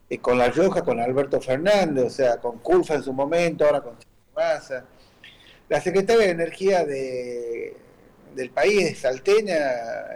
eh, 0.09 0.19
con 0.19 0.39
La 0.39 0.49
Rioja, 0.49 0.83
con 0.83 1.01
Alberto 1.01 1.41
Fernández, 1.41 2.05
o 2.05 2.11
sea, 2.11 2.37
con 2.39 2.59
Culfa 2.59 2.95
en 2.95 3.03
su 3.03 3.13
momento, 3.13 3.65
ahora 3.65 3.83
con 3.83 3.95
Massa. 4.35 4.85
La 5.69 5.81
secretaria 5.81 6.27
de 6.27 6.33
Energía 6.33 6.85
de, 6.85 7.75
del 8.35 8.51
país 8.51 8.83
es 8.83 8.99
salteña, 8.99 9.59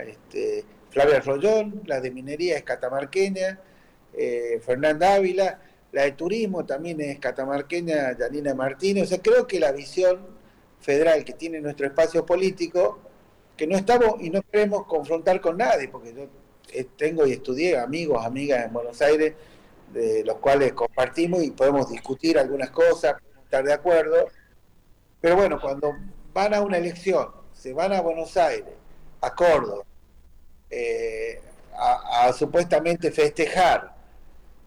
este, 0.07 0.65
Flavia 0.91 1.21
Rollón, 1.21 1.83
la 1.87 2.01
de 2.01 2.11
minería 2.11 2.57
es 2.57 2.63
catamarqueña, 2.63 3.59
eh, 4.15 4.61
Fernanda 4.65 5.15
Ávila. 5.15 5.61
la 5.93 6.03
de 6.03 6.13
turismo 6.13 6.67
también 6.67 7.01
es 7.01 7.19
catamarqueña, 7.19 8.15
Janina 8.19 8.55
Martínez. 8.55 9.05
O 9.05 9.07
sea, 9.07 9.19
creo 9.23 9.47
que 9.47 9.59
la 9.59 9.73
visión 9.73 10.27
federal 10.81 11.25
que 11.25 11.33
tiene 11.33 11.61
nuestro 11.61 11.87
espacio 11.87 12.27
político, 12.27 12.99
que 13.57 13.67
no 13.67 13.77
estamos 13.77 14.21
y 14.21 14.31
no 14.31 14.43
queremos 14.43 14.87
confrontar 14.87 15.41
con 15.41 15.57
nadie, 15.57 15.89
porque 15.89 16.13
yo 16.15 16.29
eh, 16.73 16.87
tengo 16.97 17.27
y 17.27 17.33
estudié 17.33 17.79
amigos, 17.79 18.25
amigas 18.25 18.65
en 18.67 18.73
Buenos 18.73 19.01
Aires, 19.03 19.35
de 19.93 20.23
los 20.25 20.37
cuales 20.39 20.75
compartimos 20.75 21.43
y 21.43 21.51
podemos 21.51 21.89
discutir 21.91 22.39
algunas 22.39 22.71
cosas, 22.71 23.15
estar 23.45 23.65
de 23.65 23.73
acuerdo. 23.73 24.29
Pero 25.21 25.37
bueno, 25.37 25.61
cuando 25.61 25.95
van 26.33 26.55
a 26.55 26.61
una 26.61 26.77
elección, 26.77 27.29
se 27.53 27.73
van 27.73 27.93
a 27.93 28.01
Buenos 28.01 28.37
Aires, 28.37 28.75
a 29.21 29.35
Córdoba, 29.35 29.85
eh, 30.71 31.41
a, 31.77 32.33
supuestamente 32.33 33.11
festejar, 33.11 33.97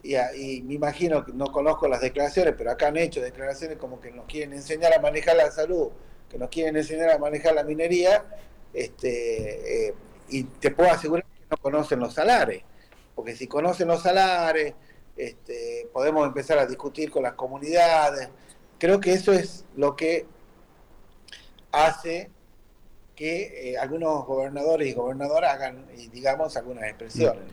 y, 0.03 0.15
y, 0.15 0.61
me 0.63 0.73
imagino 0.73 1.23
que 1.23 1.31
no 1.31 1.51
conozco 1.51 1.87
las 1.87 2.01
declaraciones, 2.01 2.55
pero 2.57 2.71
acá 2.71 2.87
han 2.87 2.97
hecho 2.97 3.21
declaraciones 3.21 3.77
como 3.77 3.99
que 4.01 4.11
nos 4.11 4.25
quieren 4.25 4.53
enseñar 4.53 4.93
a 4.93 4.99
manejar 4.99 5.35
la 5.35 5.51
salud, 5.51 5.89
que 6.29 6.37
nos 6.37 6.49
quieren 6.49 6.75
enseñar 6.75 7.11
a 7.11 7.17
manejar 7.19 7.53
la 7.53 7.63
minería, 7.63 8.25
este, 8.73 9.87
eh, 9.87 9.93
y 10.29 10.43
te 10.43 10.71
puedo 10.71 10.89
asegurar 10.89 11.25
que 11.25 11.45
no 11.49 11.57
conocen 11.57 11.99
los 11.99 12.13
salares, 12.13 12.63
porque 13.15 13.35
si 13.35 13.47
conocen 13.47 13.87
los 13.89 14.01
salares, 14.01 14.73
este, 15.17 15.87
podemos 15.93 16.25
empezar 16.25 16.57
a 16.57 16.65
discutir 16.65 17.11
con 17.11 17.23
las 17.23 17.33
comunidades. 17.33 18.29
Creo 18.79 18.99
que 18.99 19.13
eso 19.13 19.33
es 19.33 19.65
lo 19.75 19.95
que 19.95 20.25
hace 21.71 22.29
que 23.15 23.71
eh, 23.71 23.77
algunos 23.77 24.25
gobernadores 24.25 24.87
y 24.87 24.93
gobernadoras 24.93 25.53
hagan, 25.53 25.85
digamos, 26.11 26.57
algunas 26.57 26.85
expresiones. 26.85 27.43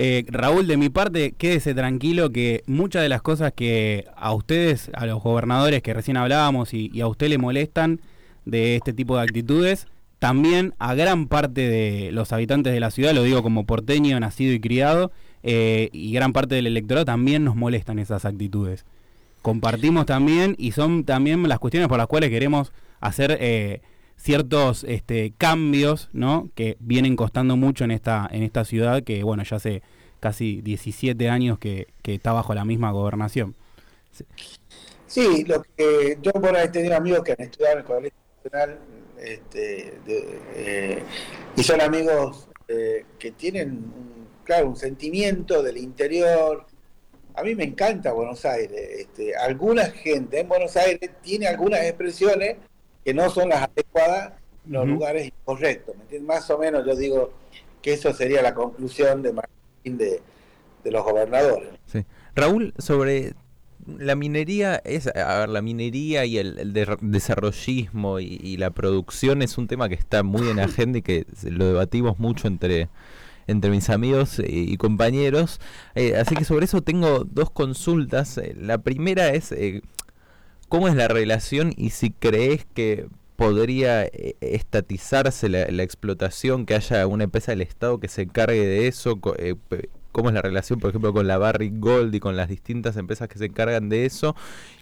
Eh, 0.00 0.24
Raúl, 0.28 0.68
de 0.68 0.76
mi 0.76 0.90
parte, 0.90 1.32
quédese 1.36 1.74
tranquilo 1.74 2.30
que 2.30 2.62
muchas 2.66 3.02
de 3.02 3.08
las 3.08 3.20
cosas 3.20 3.52
que 3.52 4.06
a 4.14 4.32
ustedes, 4.32 4.92
a 4.94 5.06
los 5.06 5.20
gobernadores 5.20 5.82
que 5.82 5.92
recién 5.92 6.16
hablábamos 6.16 6.72
y, 6.72 7.00
a 7.00 7.08
usted 7.08 7.28
le 7.28 7.36
molestan 7.36 8.00
de 8.44 8.76
este 8.76 8.92
tipo 8.92 9.16
de 9.16 9.22
actitudes, 9.22 9.88
también 10.20 10.72
a 10.78 10.94
gran 10.94 11.26
parte 11.26 11.68
de 11.68 12.12
los 12.12 12.32
habitantes 12.32 12.72
de 12.72 12.78
la 12.78 12.92
ciudad, 12.92 13.12
lo 13.12 13.24
digo 13.24 13.42
como 13.42 13.66
porteño, 13.66 14.18
nacido 14.20 14.52
y 14.52 14.60
criado, 14.60 15.10
eh, 15.42 15.88
y 15.92 16.12
gran 16.12 16.32
parte 16.32 16.54
del 16.54 16.68
electorado 16.68 17.04
también 17.04 17.44
nos 17.44 17.56
molestan 17.56 17.98
esas 17.98 18.24
actitudes. 18.24 18.84
Compartimos 19.42 20.06
también 20.06 20.54
y 20.58 20.72
son 20.72 21.02
también 21.04 21.48
las 21.48 21.58
cuestiones 21.58 21.88
por 21.88 21.98
las 21.98 22.06
cuales 22.06 22.30
queremos 22.30 22.72
hacer 23.00 23.36
eh, 23.40 23.80
ciertos 24.16 24.84
este, 24.84 25.32
cambios 25.36 26.08
¿no? 26.12 26.50
que 26.54 26.76
vienen 26.80 27.16
costando 27.16 27.56
mucho 27.56 27.84
en 27.84 27.90
esta, 27.90 28.28
en 28.30 28.42
esta 28.42 28.64
ciudad 28.64 29.02
que, 29.02 29.22
bueno, 29.22 29.42
ya 29.42 29.56
hace 29.56 29.82
casi 30.20 30.60
17 30.62 31.28
años 31.28 31.58
que, 31.58 31.86
está 32.04 32.32
bajo 32.32 32.54
la 32.54 32.64
misma 32.64 32.90
gobernación. 32.90 33.54
Sí, 35.06 35.44
lo 35.44 35.62
que 35.62 36.18
yo 36.22 36.32
por 36.32 36.56
ahí 36.56 36.70
tenido 36.70 36.96
amigos 36.96 37.22
que 37.22 37.32
han 37.32 37.42
estudiado 37.42 37.74
en 37.74 37.78
el 37.80 37.84
Colegio 37.84 38.18
Nacional 38.44 38.78
este, 39.18 39.94
eh, 40.56 41.02
y 41.54 41.62
son 41.62 41.80
amigos 41.80 42.48
que 42.66 43.30
tienen 43.32 43.70
un 43.70 44.18
claro, 44.48 44.68
un 44.68 44.76
sentimiento 44.76 45.62
del 45.62 45.76
interior. 45.76 46.64
A 47.34 47.42
mí 47.42 47.54
me 47.54 47.64
encanta 47.64 48.12
Buenos 48.12 48.46
Aires. 48.46 48.80
Este, 48.98 49.36
alguna 49.36 49.84
gente 49.90 50.40
en 50.40 50.48
Buenos 50.48 50.74
Aires 50.76 51.10
tiene 51.22 51.46
algunas 51.46 51.82
expresiones 51.82 52.56
que 53.04 53.14
no 53.14 53.30
son 53.30 53.48
las 53.48 53.62
adecuadas 53.62 54.32
los 54.68 54.86
lugares 54.86 55.26
incorrectos. 55.26 55.94
Más 56.22 56.50
o 56.50 56.58
menos 56.58 56.84
yo 56.86 56.94
digo 56.94 57.32
que 57.80 57.94
eso 57.94 58.12
sería 58.12 58.42
la 58.42 58.54
conclusión 58.54 59.22
de 59.22 59.32
Martín 59.32 59.96
de, 59.98 60.20
los 60.84 61.04
gobernadores. 61.04 61.68
Raúl, 62.34 62.72
sobre 62.78 63.34
la 63.86 64.14
minería 64.14 64.80
es, 64.84 65.06
a 65.06 65.40
ver, 65.40 65.48
la 65.48 65.60
minería 65.60 66.24
y 66.24 66.38
el, 66.38 66.72
desarrollismo 67.00 68.20
y, 68.20 68.56
la 68.56 68.70
producción 68.70 69.42
es 69.42 69.58
un 69.58 69.66
tema 69.66 69.88
que 69.88 69.94
está 69.94 70.22
muy 70.22 70.48
en 70.48 70.60
agenda 70.60 70.98
y 70.98 71.02
que 71.02 71.26
lo 71.42 71.66
debatimos 71.66 72.18
mucho 72.18 72.48
entre 72.48 72.88
entre 73.48 73.70
mis 73.70 73.88
amigos 73.90 74.40
y 74.46 74.76
compañeros. 74.76 75.58
Eh, 75.94 76.16
así 76.16 76.36
que 76.36 76.44
sobre 76.44 76.66
eso 76.66 76.82
tengo 76.82 77.24
dos 77.24 77.50
consultas. 77.50 78.36
Eh, 78.36 78.54
la 78.54 78.78
primera 78.78 79.30
es, 79.30 79.52
eh, 79.52 79.80
¿cómo 80.68 80.88
es 80.88 80.94
la 80.94 81.08
relación 81.08 81.72
y 81.76 81.90
si 81.90 82.10
crees 82.10 82.66
que 82.74 83.06
podría 83.36 84.04
estatizarse 84.40 85.48
la, 85.48 85.82
explotación, 85.82 86.66
que 86.66 86.74
haya 86.74 87.06
una 87.06 87.24
empresa 87.24 87.52
del 87.52 87.62
Estado 87.62 88.00
que 88.00 88.08
se 88.08 88.22
encargue 88.22 88.66
de 88.66 88.88
eso? 88.88 89.20
¿Cómo 89.20 90.30
es 90.30 90.34
la 90.34 90.42
relación, 90.42 90.80
por 90.80 90.90
ejemplo, 90.90 91.12
con 91.12 91.28
la 91.28 91.38
Barrick 91.38 91.78
Gold 91.78 92.14
y 92.14 92.20
con 92.20 92.36
las 92.36 92.48
distintas 92.48 92.96
empresas 92.96 93.28
que 93.28 93.38
se 93.38 93.46
encargan 93.46 93.88
de 93.88 94.06
eso? 94.06 94.34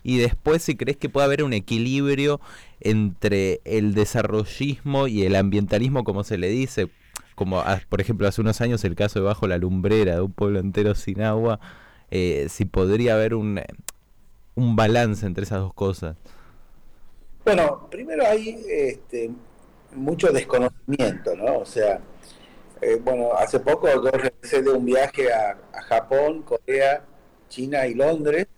Y 0.03 0.19
después, 0.19 0.63
si 0.63 0.77
crees 0.77 0.97
que 0.97 1.11
puede 1.11 1.27
haber 1.27 1.43
un 1.43 1.53
equilibrio 1.53 2.41
entre 2.81 3.61
el 3.65 3.93
desarrollismo 3.95 5.09
y 5.09 5.25
el 5.25 5.37
ambientalismo, 5.37 6.05
como 6.05 6.25
se 6.25 6.39
le 6.39 6.49
dice, 6.49 6.89
como 7.35 7.63
por 7.89 8.01
ejemplo 8.01 8.27
hace 8.27 8.41
unos 8.41 8.61
años 8.63 8.83
el 8.85 8.95
caso 8.95 9.19
de 9.19 9.27
Bajo 9.27 9.47
la 9.47 9.59
Lumbrera, 9.59 10.15
de 10.15 10.21
un 10.23 10.33
pueblo 10.33 10.61
entero 10.61 10.95
sin 10.95 11.21
agua, 11.21 11.61
eh, 12.11 12.47
si 12.49 12.65
podría 12.65 13.15
haber 13.15 13.35
un, 13.35 13.61
un 14.57 14.75
balance 14.75 15.25
entre 15.25 15.45
esas 15.45 15.61
dos 15.61 15.75
cosas. 15.75 16.17
Bueno, 17.45 17.87
primero 17.89 18.27
hay 18.27 18.61
este, 18.69 19.31
mucho 19.95 20.33
desconocimiento, 20.33 21.37
¿no? 21.37 21.59
O 21.59 21.67
sea, 21.67 22.01
eh, 22.81 23.01
bueno, 23.03 23.33
hace 23.35 23.61
poco 23.61 23.89
yo 23.89 24.11
regresé 24.11 24.63
de 24.63 24.71
un 24.71 24.85
viaje 24.85 25.33
a, 25.33 25.57
Japón, 25.89 26.43
Corea, 26.43 27.05
China 27.49 27.87
y 27.87 27.95
Londres 27.95 28.49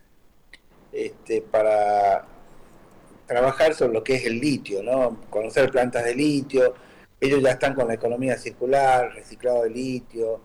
este, 0.91 1.41
para 1.43 2.25
trabajar 3.27 3.75
sobre 3.75 3.93
lo 3.93 4.03
que 4.03 4.15
es 4.15 4.25
el 4.25 4.39
litio, 4.39 4.81
¿no? 4.81 5.21
Conocer 5.29 5.69
plantas 5.69 6.03
de 6.05 6.15
litio, 6.15 6.73
ellos 7.21 7.41
ya 7.43 7.51
están 7.51 7.75
con 7.75 7.87
la 7.87 7.93
economía 7.93 8.37
circular, 8.37 9.13
reciclado 9.13 9.63
de 9.63 9.69
litio. 9.69 10.41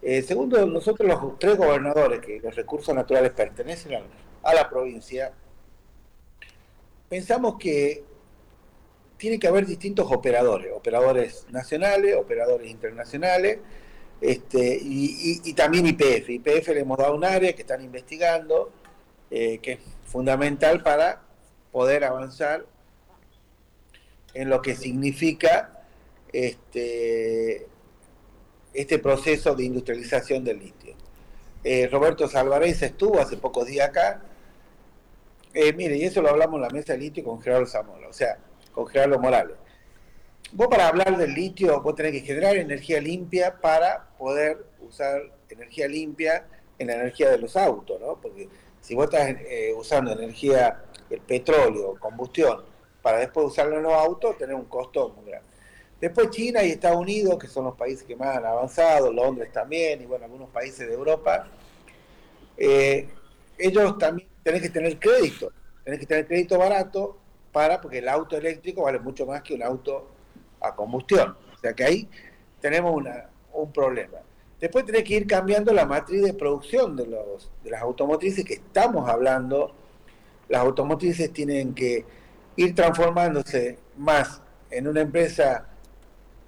Eh, 0.00 0.22
segundo, 0.22 0.64
nosotros 0.64 1.06
los 1.06 1.38
tres 1.38 1.58
gobernadores, 1.58 2.20
que 2.20 2.40
los 2.40 2.54
recursos 2.54 2.94
naturales 2.94 3.32
pertenecen 3.32 3.94
a, 3.94 4.00
la 4.54 4.68
provincia, 4.68 5.32
pensamos 7.08 7.56
que 7.58 8.04
tiene 9.16 9.38
que 9.38 9.48
haber 9.48 9.66
distintos 9.66 10.10
operadores, 10.10 10.72
operadores 10.74 11.46
nacionales, 11.50 12.16
operadores 12.16 12.70
internacionales, 12.70 13.58
este, 14.20 14.78
y, 14.82 15.52
también 15.54 15.86
IPF. 15.86 16.30
IPF 16.30 16.68
le 16.68 16.80
hemos 16.80 16.98
dado 16.98 17.14
un 17.14 17.24
área 17.24 17.54
que 17.54 17.62
están 17.62 17.82
investigando, 17.82 18.70
eh, 19.30 19.58
que 19.58 19.72
es 19.72 19.78
fundamental 20.06 20.82
para 20.82 21.22
poder 21.72 22.04
avanzar 22.04 22.64
en 24.34 24.50
lo 24.50 24.60
que 24.62 24.74
significa 24.74 25.82
este, 26.32 27.66
este 28.74 28.98
proceso 28.98 29.54
de 29.54 29.64
industrialización 29.64 30.44
del 30.44 30.58
litio. 30.58 30.94
Eh, 31.64 31.88
Roberto 31.90 32.28
Salvarez 32.28 32.82
estuvo 32.82 33.18
hace 33.18 33.36
pocos 33.36 33.66
días 33.66 33.88
acá. 33.88 34.22
Eh, 35.58 35.72
mire, 35.72 35.96
y 35.96 36.04
eso 36.04 36.20
lo 36.20 36.28
hablamos 36.28 36.56
en 36.56 36.62
la 36.64 36.68
mesa 36.68 36.92
de 36.92 36.98
litio 36.98 37.24
con 37.24 37.40
Gerardo 37.40 37.64
Zamora, 37.64 38.06
o 38.06 38.12
sea, 38.12 38.36
con 38.72 38.86
Gerardo 38.88 39.18
Morales. 39.18 39.56
Vos 40.52 40.68
para 40.68 40.88
hablar 40.88 41.16
del 41.16 41.32
litio, 41.32 41.80
vos 41.80 41.94
tenés 41.94 42.12
que 42.12 42.20
generar 42.20 42.58
energía 42.58 43.00
limpia 43.00 43.58
para 43.58 44.06
poder 44.18 44.66
usar 44.80 45.22
energía 45.48 45.88
limpia 45.88 46.46
en 46.78 46.88
la 46.88 46.96
energía 46.96 47.30
de 47.30 47.38
los 47.38 47.56
autos, 47.56 47.98
¿no? 47.98 48.20
Porque 48.20 48.50
si 48.82 48.94
vos 48.94 49.06
estás 49.06 49.30
eh, 49.48 49.72
usando 49.74 50.12
energía, 50.12 50.84
el 51.08 51.20
petróleo, 51.22 51.96
combustión, 51.98 52.62
para 53.00 53.16
después 53.16 53.46
usarlo 53.46 53.78
en 53.78 53.84
los 53.84 53.94
autos, 53.94 54.36
tenés 54.36 54.56
un 54.56 54.66
costo 54.66 55.08
muy 55.08 55.30
grande. 55.30 55.48
Después 55.98 56.28
China 56.28 56.62
y 56.64 56.72
Estados 56.72 56.98
Unidos, 56.98 57.38
que 57.38 57.46
son 57.46 57.64
los 57.64 57.76
países 57.76 58.02
que 58.02 58.14
más 58.14 58.36
han 58.36 58.44
avanzado, 58.44 59.10
Londres 59.10 59.50
también, 59.54 60.02
y 60.02 60.04
bueno, 60.04 60.26
algunos 60.26 60.50
países 60.50 60.86
de 60.86 60.92
Europa, 60.92 61.48
eh, 62.58 63.08
ellos 63.56 63.96
también 63.96 64.35
tienen 64.46 64.62
que 64.62 64.70
tener 64.70 64.96
crédito, 65.00 65.50
tienen 65.82 65.98
que 65.98 66.06
tener 66.06 66.24
crédito 66.24 66.56
barato 66.56 67.18
para, 67.50 67.80
porque 67.80 67.98
el 67.98 68.08
auto 68.08 68.36
eléctrico 68.36 68.82
vale 68.82 69.00
mucho 69.00 69.26
más 69.26 69.42
que 69.42 69.54
un 69.54 69.62
auto 69.64 70.08
a 70.60 70.72
combustión. 70.72 71.36
O 71.52 71.58
sea 71.58 71.72
que 71.72 71.82
ahí 71.82 72.08
tenemos 72.60 72.94
una, 72.94 73.28
un 73.52 73.72
problema. 73.72 74.18
Después 74.60 74.84
tenés 74.84 75.02
que 75.02 75.14
ir 75.14 75.26
cambiando 75.26 75.72
la 75.72 75.84
matriz 75.84 76.22
de 76.22 76.32
producción 76.32 76.94
de, 76.94 77.08
los, 77.08 77.50
de 77.64 77.70
las 77.70 77.82
automotrices 77.82 78.44
que 78.44 78.54
estamos 78.54 79.08
hablando. 79.10 79.74
Las 80.48 80.60
automotrices 80.60 81.32
tienen 81.32 81.74
que 81.74 82.04
ir 82.54 82.72
transformándose 82.72 83.78
más 83.96 84.42
en 84.70 84.86
una 84.86 85.00
empresa 85.00 85.66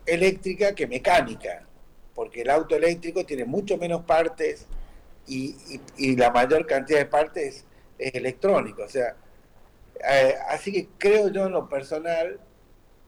eléctrica 0.07 0.73
que 0.73 0.87
mecánica, 0.87 1.67
porque 2.15 2.43
el 2.43 2.51
auto 2.51 2.77
eléctrico 2.77 3.27
tiene 3.27 3.45
mucho 3.45 3.77
menos 3.77 4.05
partes 4.05 4.69
y, 5.27 6.17
la 6.17 6.31
mayor 6.31 6.65
cantidad 6.65 7.01
de 7.01 7.07
partes 7.07 7.65
es 7.99 8.15
electrónico. 8.15 8.83
O 8.83 8.89
sea, 8.89 9.17
eh, 10.09 10.35
así 10.49 10.73
que 10.73 10.89
creo 10.97 11.29
yo 11.29 11.47
en 11.47 11.53
lo 11.53 11.69
personal 11.69 12.39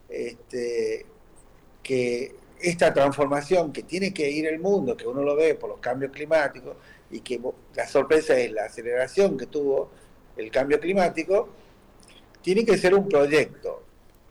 este, 0.08 1.06
que 1.82 2.34
esta 2.60 2.92
transformación 2.92 3.72
que 3.72 3.82
tiene 3.82 4.12
que 4.12 4.30
ir 4.30 4.46
el 4.46 4.58
mundo, 4.58 4.96
que 4.96 5.06
uno 5.06 5.22
lo 5.22 5.36
ve 5.36 5.54
por 5.54 5.70
los 5.70 5.78
cambios 5.78 6.12
climáticos, 6.12 6.76
y 7.10 7.20
que 7.20 7.40
la 7.74 7.86
sorpresa 7.86 8.36
es 8.38 8.52
la 8.52 8.66
aceleración 8.66 9.36
que 9.36 9.46
tuvo 9.46 9.90
el 10.36 10.50
cambio 10.50 10.78
climático, 10.78 11.48
tiene 12.42 12.64
que 12.64 12.78
ser 12.78 12.94
un 12.94 13.08
proyecto, 13.08 13.82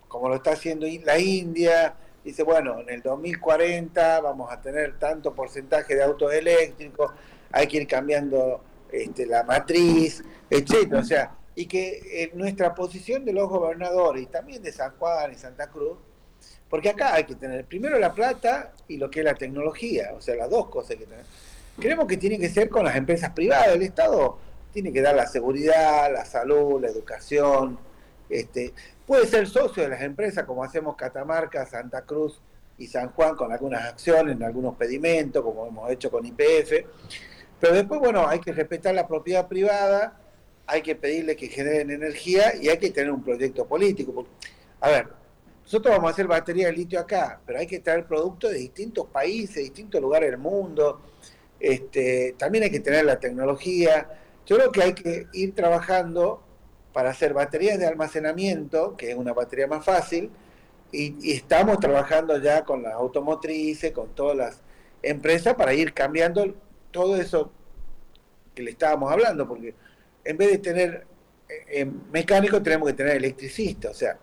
como 0.08 0.30
lo 0.30 0.36
está 0.36 0.52
haciendo 0.52 0.88
la 1.04 1.20
India, 1.20 1.96
dice, 2.24 2.44
bueno, 2.44 2.80
en 2.80 2.90
el 2.90 3.02
2040 3.02 4.22
vamos 4.22 4.52
a 4.52 4.62
tener 4.62 4.98
tanto 4.98 5.34
porcentaje 5.34 5.96
de 5.96 6.04
autos 6.04 6.34
eléctricos, 6.34 7.12
hay 7.52 7.68
que 7.68 7.78
ir 7.78 7.88
cambiando 7.88 8.62
este, 8.92 9.26
la 9.26 9.44
matriz, 9.44 10.24
etcétera, 10.50 11.00
o 11.00 11.04
sea, 11.04 11.36
y 11.56 11.66
que 11.66 12.24
en 12.24 12.38
nuestra 12.38 12.74
posición 12.74 13.26
de 13.26 13.34
los 13.34 13.50
gobernadores 13.50 14.24
y 14.24 14.26
también 14.28 14.64
de 14.64 14.72
San 14.72 14.92
Juan 14.98 15.32
y 15.32 15.36
Santa 15.36 15.68
Cruz, 15.68 15.98
porque 16.70 16.90
acá 16.90 17.16
hay 17.16 17.24
que 17.24 17.36
tener 17.36 17.66
primero 17.66 17.98
la 18.00 18.14
plata 18.14 18.74
y 18.88 18.98
lo 18.98 19.10
que 19.10 19.20
es 19.20 19.26
la 19.26 19.36
tecnología, 19.36 20.12
o 20.16 20.22
sea, 20.22 20.36
las 20.36 20.50
dos 20.50 20.70
cosas 20.70 20.96
que 20.96 21.06
tener. 21.06 21.26
Creemos 21.78 22.08
que 22.08 22.18
tiene 22.18 22.38
que 22.38 22.50
ser 22.50 22.70
con 22.70 22.86
las 22.86 22.96
empresas 22.96 23.32
privadas, 23.32 23.70
el 23.70 23.82
Estado 23.82 24.38
tiene 24.72 24.94
que 24.94 25.02
dar 25.02 25.16
la 25.16 25.28
seguridad, 25.28 26.12
la 26.14 26.26
salud, 26.26 26.80
la 26.82 26.90
educación, 26.90 27.80
este, 28.30 28.74
puede 29.06 29.26
ser 29.26 29.48
socio 29.48 29.84
de 29.84 29.90
las 29.90 30.02
empresas 30.02 30.46
como 30.46 30.64
hacemos 30.64 30.96
Catamarca, 30.96 31.66
Santa 31.66 32.04
Cruz 32.04 32.40
y 32.78 32.88
San 32.88 33.10
Juan 33.10 33.36
con 33.36 33.52
algunas 33.52 33.84
acciones, 33.84 34.36
en 34.36 34.44
algunos 34.44 34.76
pedimentos, 34.76 35.44
como 35.44 35.66
hemos 35.66 35.92
hecho 35.92 36.12
con 36.12 36.26
IPF, 36.26 36.86
pero 37.60 37.74
después, 37.74 38.00
bueno, 38.00 38.28
hay 38.28 38.40
que 38.40 38.52
respetar 38.52 38.96
la 38.96 39.08
propiedad 39.08 39.48
privada, 39.48 40.20
hay 40.66 40.82
que 40.82 40.96
pedirle 40.96 41.36
que 41.36 41.48
generen 41.48 41.90
energía 41.92 42.54
y 42.56 42.70
hay 42.70 42.78
que 42.78 42.92
tener 42.92 43.12
un 43.12 43.24
proyecto 43.24 43.66
político. 43.66 44.26
A 44.80 44.90
ver, 44.90 45.08
nosotros 45.64 45.96
vamos 45.96 46.10
a 46.10 46.14
hacer 46.14 46.28
batería 46.28 46.68
de 46.68 46.74
litio 46.74 47.00
acá, 47.00 47.42
pero 47.46 47.60
hay 47.60 47.68
que 47.68 47.80
traer 47.80 48.06
productos 48.06 48.52
de 48.52 48.58
distintos 48.58 49.08
países, 49.08 49.64
distintos 49.64 50.02
lugares 50.02 50.32
del 50.32 50.40
mundo. 50.40 51.02
Este, 51.60 52.36
también 52.38 52.64
hay 52.64 52.72
que 52.72 52.80
tener 52.80 53.06
la 53.06 53.20
tecnología. 53.20 54.08
Yo 54.46 54.56
creo 54.56 54.72
que 54.72 54.82
hay 54.82 54.94
que 54.94 55.28
ir 55.34 55.54
trabajando 55.54 56.44
para 56.94 57.12
hacer 57.12 57.34
baterías 57.34 57.78
de 57.78 57.86
almacenamiento, 57.86 58.96
que 58.98 59.12
es 59.12 59.18
una 59.18 59.34
batería 59.34 59.68
más 59.68 59.86
fácil, 59.86 60.32
y, 60.92 61.32
estamos 61.34 61.80
trabajando 61.80 62.38
ya 62.42 62.64
con 62.64 62.82
las 62.84 62.94
automotrices, 62.94 63.92
con 63.92 64.10
todas 64.16 64.36
las 64.36 64.62
empresas, 65.04 65.56
para 65.56 65.74
ir 65.74 65.94
cambiando 65.94 66.56
todo 66.92 67.16
eso 67.16 67.52
que 68.54 68.64
le 68.64 68.72
estábamos 68.72 69.12
hablando, 69.12 69.48
porque 69.48 69.74
en 70.24 70.38
vez 70.38 70.52
de 70.52 70.58
tener 70.58 71.08
eh, 71.48 71.82
eh, 71.82 71.92
mecánico 72.12 72.62
tenemos 72.62 72.88
que 72.90 72.94
tener 72.94 73.18
electricista, 73.18 73.90
o 73.90 73.94
sea, 73.94 74.18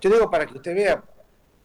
yo 0.00 0.10
digo 0.10 0.30
para 0.30 0.46
que 0.46 0.54
usted 0.54 0.74
vea, 0.74 1.02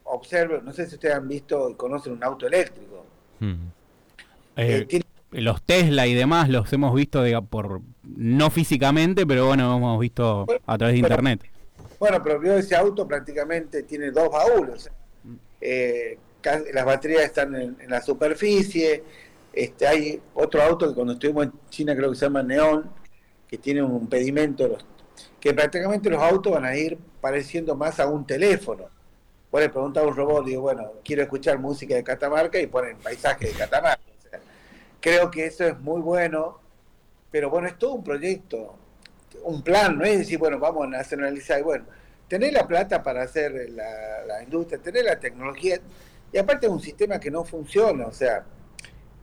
observe, 0.05 0.62
no 0.63 0.73
sé 0.73 0.88
si 0.88 0.95
ustedes 0.95 1.15
han 1.15 1.27
visto 1.27 1.69
y 1.69 1.75
conocen 1.75 2.13
un 2.13 2.23
auto 2.23 2.47
eléctrico. 2.47 3.05
Hmm. 3.39 3.67
Eh, 4.55 5.01
los 5.31 5.62
Tesla 5.62 6.07
y 6.07 6.13
demás 6.13 6.49
los 6.49 6.71
hemos 6.73 6.93
visto 6.95 7.23
por 7.49 7.81
no 8.03 8.49
físicamente, 8.49 9.25
pero 9.27 9.47
bueno, 9.47 9.77
hemos 9.77 9.99
visto 9.99 10.45
a 10.65 10.77
través 10.77 10.93
de 10.93 10.99
internet. 10.99 11.41
Bueno, 11.99 12.21
pero 12.23 12.39
vio 12.39 12.57
ese 12.57 12.75
auto 12.75 13.07
prácticamente 13.07 13.83
tiene 13.83 14.12
dos 14.12 14.29
baúles. 14.31 14.89
las 16.73 16.85
baterías 16.85 17.23
están 17.23 17.55
en, 17.55 17.77
la 17.88 18.01
superficie. 18.01 19.03
Este, 19.53 19.88
hay 19.88 20.21
otro 20.33 20.62
auto 20.62 20.88
que 20.88 20.93
cuando 20.93 21.13
estuvimos 21.13 21.45
en 21.45 21.53
China 21.69 21.95
creo 21.95 22.12
que 22.12 22.15
se 22.15 22.25
llama 22.25 22.43
Neon, 22.43 22.89
que 23.47 23.57
tiene 23.57 23.81
un 23.81 24.07
pedimento, 24.07 24.77
que 25.39 25.53
prácticamente 25.53 26.09
los 26.09 26.21
autos 26.21 26.53
van 26.53 26.65
a 26.65 26.75
ir 26.75 26.97
pareciendo 27.19 27.75
más 27.75 27.99
a 27.99 28.07
un 28.07 28.25
teléfono. 28.25 28.85
Puede 29.49 29.69
preguntar 29.69 30.03
a 30.03 30.07
un 30.07 30.15
robot, 30.15 30.45
digo, 30.45 30.62
bueno, 30.62 30.91
quiero 31.03 31.23
escuchar 31.23 31.57
música 31.57 31.95
de 31.95 32.03
Catamarca 32.03 32.59
y 32.59 32.67
ponen 32.67 32.97
paisaje 32.97 33.47
de 33.47 33.53
Catamarca. 33.53 34.03
creo 35.01 35.31
que 35.31 35.47
eso 35.47 35.65
es 35.65 35.79
muy 35.79 36.01
bueno, 36.01 36.59
pero 37.31 37.49
bueno, 37.49 37.67
es 37.67 37.77
todo 37.77 37.93
un 37.93 38.03
proyecto, 38.03 38.75
un 39.43 39.63
plan, 39.63 39.97
no 39.97 40.05
es 40.05 40.19
decir, 40.19 40.38
bueno, 40.38 40.59
vamos 40.59 40.85
a 40.85 40.89
nacionalizar, 40.89 41.59
y 41.59 41.63
bueno, 41.63 41.85
tener 42.27 42.53
la 42.53 42.67
plata 42.67 43.01
para 43.01 43.23
hacer 43.23 43.71
la, 43.71 44.25
la 44.27 44.43
industria, 44.43 44.79
tener 44.79 45.05
la 45.05 45.19
tecnología, 45.19 45.79
y 46.31 46.38
aparte 46.38 46.67
es 46.67 46.71
un 46.71 46.81
sistema 46.81 47.19
que 47.19 47.31
no 47.31 47.43
funciona, 47.43 48.05
o 48.05 48.13
sea, 48.13 48.45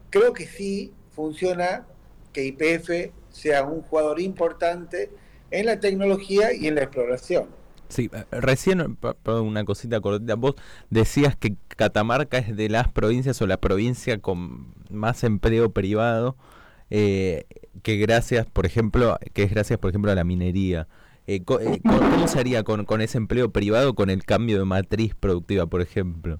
creo 0.09 0.33
que 0.33 0.45
sí 0.45 0.93
funciona 1.11 1.85
que 2.33 2.45
IPF 2.45 3.11
sea 3.29 3.63
un 3.63 3.81
jugador 3.81 4.19
importante 4.19 5.09
en 5.51 5.65
la 5.65 5.79
tecnología 5.79 6.53
y 6.53 6.67
en 6.67 6.75
la 6.75 6.83
exploración. 6.83 7.47
Sí, 7.89 8.09
eh, 8.13 8.25
recién, 8.31 8.97
una 9.25 9.63
cosita 9.63 10.01
cortita, 10.01 10.35
vos 10.35 10.55
decías 10.89 11.35
que 11.35 11.55
Catamarca 11.69 12.37
es 12.37 12.55
de 12.55 12.69
las 12.69 12.91
provincias 12.91 13.41
o 13.41 13.47
la 13.47 13.57
provincia 13.57 14.17
con 14.19 14.73
más 14.89 15.23
empleo 15.23 15.71
privado, 15.71 16.35
eh, 16.89 17.45
que 17.83 17.97
gracias, 17.97 18.45
por 18.45 18.65
ejemplo, 18.65 19.17
que 19.33 19.43
es 19.43 19.51
gracias, 19.51 19.79
por 19.79 19.89
ejemplo, 19.89 20.11
a 20.11 20.15
la 20.15 20.23
minería. 20.23 20.87
Eh, 21.27 21.43
¿Cómo 21.43 22.27
se 22.27 22.39
haría 22.39 22.63
con, 22.63 22.85
con 22.85 23.01
ese 23.01 23.17
empleo 23.17 23.51
privado 23.51 23.95
con 23.95 24.09
el 24.09 24.23
cambio 24.23 24.59
de 24.59 24.65
matriz 24.65 25.13
productiva, 25.15 25.65
por 25.67 25.81
ejemplo? 25.81 26.39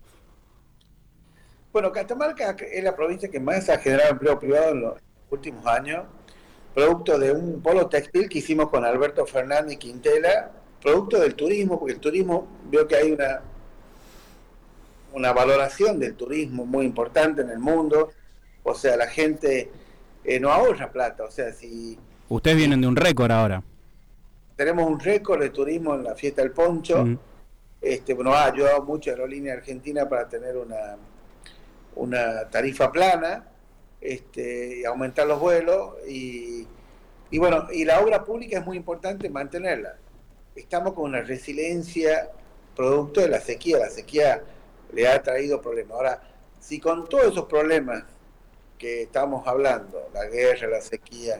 Bueno, 1.77 1.91
Catamarca 1.91 2.55
es 2.71 2.83
la 2.83 2.95
provincia 2.95 3.29
que 3.29 3.39
más 3.39 3.69
ha 3.69 3.77
generado 3.77 4.09
empleo 4.09 4.39
privado 4.39 4.71
en 4.71 4.81
los 4.81 4.93
últimos 5.29 5.63
años 5.67 6.05
producto 6.73 7.19
de 7.19 7.31
un 7.31 7.61
polo 7.61 7.85
textil 7.85 8.27
que 8.27 8.39
hicimos 8.39 8.69
con 8.69 8.83
Alberto 8.83 9.27
Fernández 9.27 9.77
Quintela, 9.77 10.49
producto 10.81 11.19
del 11.19 11.35
turismo, 11.35 11.77
porque 11.77 11.93
el 11.93 11.99
turismo 11.99 12.47
veo 12.71 12.87
que 12.87 12.95
hay 12.95 13.11
una, 13.11 13.41
una 15.13 15.31
valoración 15.33 15.99
del 15.99 16.15
turismo 16.15 16.65
muy 16.65 16.83
importante 16.83 17.43
en 17.43 17.51
el 17.51 17.59
mundo, 17.59 18.09
o 18.63 18.73
sea, 18.73 18.97
la 18.97 19.05
gente 19.05 19.69
eh, 20.23 20.39
no 20.39 20.51
ahorra 20.51 20.91
plata, 20.91 21.25
o 21.25 21.29
sea, 21.29 21.53
si... 21.53 21.99
Ustedes 22.27 22.57
vienen 22.57 22.81
de 22.81 22.87
un 22.87 22.95
récord 22.95 23.29
ahora. 23.29 23.61
Tenemos 24.55 24.89
un 24.89 24.99
récord 24.99 25.41
de 25.41 25.51
turismo 25.51 25.93
en 25.93 26.05
la 26.05 26.15
fiesta 26.15 26.41
del 26.41 26.53
poncho, 26.53 27.05
este, 27.79 28.15
bueno, 28.15 28.33
ha 28.33 28.45
ayudado 28.45 28.81
mucho 28.81 29.11
a 29.11 29.13
Aerolínea 29.13 29.53
Argentina 29.53 30.09
para 30.09 30.27
tener 30.27 30.57
una, 30.57 30.97
una 31.97 32.49
tarifa 32.49 32.91
plana, 32.91 33.47
este, 34.01 34.85
aumentar 34.85 35.27
los 35.27 35.39
vuelos 35.39 35.95
y, 36.07 36.67
y 37.29 37.37
bueno, 37.37 37.67
y 37.71 37.85
la 37.85 37.99
obra 37.99 38.23
pública 38.23 38.59
es 38.59 38.65
muy 38.65 38.77
importante 38.77 39.29
mantenerla. 39.29 39.97
Estamos 40.55 40.93
con 40.93 41.05
una 41.05 41.21
resiliencia 41.21 42.29
producto 42.75 43.21
de 43.21 43.29
la 43.29 43.41
sequía, 43.41 43.79
la 43.79 43.89
sequía 43.89 44.41
le 44.93 45.07
ha 45.07 45.21
traído 45.21 45.61
problemas. 45.61 45.93
Ahora, 45.93 46.21
si 46.59 46.79
con 46.79 47.07
todos 47.07 47.31
esos 47.31 47.45
problemas 47.45 48.03
que 48.77 49.03
estamos 49.03 49.47
hablando, 49.47 50.09
la 50.13 50.25
guerra, 50.25 50.67
la 50.67 50.81
sequía, 50.81 51.39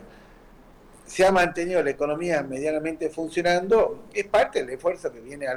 se 1.06 1.26
ha 1.26 1.32
mantenido 1.32 1.82
la 1.84 1.92
economía 1.92 2.44
medianamente 2.44 3.10
funcionando, 3.10 4.06
es 4.14 4.26
parte 4.26 4.60
del 4.60 4.72
esfuerzo 4.72 5.12
que 5.12 5.22
viene 5.22 5.48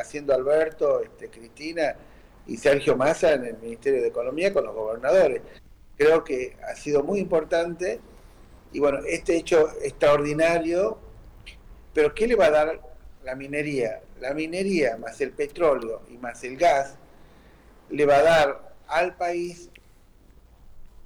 haciendo 0.00 0.34
Alberto, 0.34 1.00
este, 1.00 1.30
Cristina 1.30 1.96
y 2.48 2.56
Sergio 2.56 2.96
Massa 2.96 3.34
en 3.34 3.44
el 3.44 3.58
Ministerio 3.58 4.02
de 4.02 4.08
Economía 4.08 4.52
con 4.52 4.64
los 4.64 4.74
gobernadores 4.74 5.42
creo 5.98 6.24
que 6.24 6.56
ha 6.66 6.74
sido 6.76 7.02
muy 7.02 7.18
importante. 7.18 8.00
Y 8.72 8.78
bueno, 8.78 9.00
este 9.06 9.36
hecho 9.36 9.68
extraordinario, 9.82 10.98
pero 11.92 12.14
¿qué 12.14 12.26
le 12.26 12.36
va 12.36 12.46
a 12.46 12.50
dar 12.50 12.80
la 13.24 13.34
minería? 13.34 14.00
La 14.20 14.32
minería 14.32 14.96
más 14.96 15.20
el 15.20 15.32
petróleo 15.32 16.02
y 16.08 16.16
más 16.16 16.42
el 16.44 16.56
gas 16.56 16.94
le 17.90 18.06
va 18.06 18.16
a 18.16 18.22
dar 18.22 18.74
al 18.86 19.16
país 19.16 19.68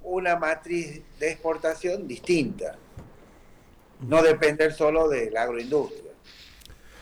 una 0.03 0.35
matriz 0.35 1.01
de 1.19 1.31
exportación 1.31 2.07
distinta, 2.07 2.75
no 4.01 4.21
depender 4.21 4.73
solo 4.73 5.07
de 5.07 5.31
la 5.31 5.43
agroindustria. 5.43 6.11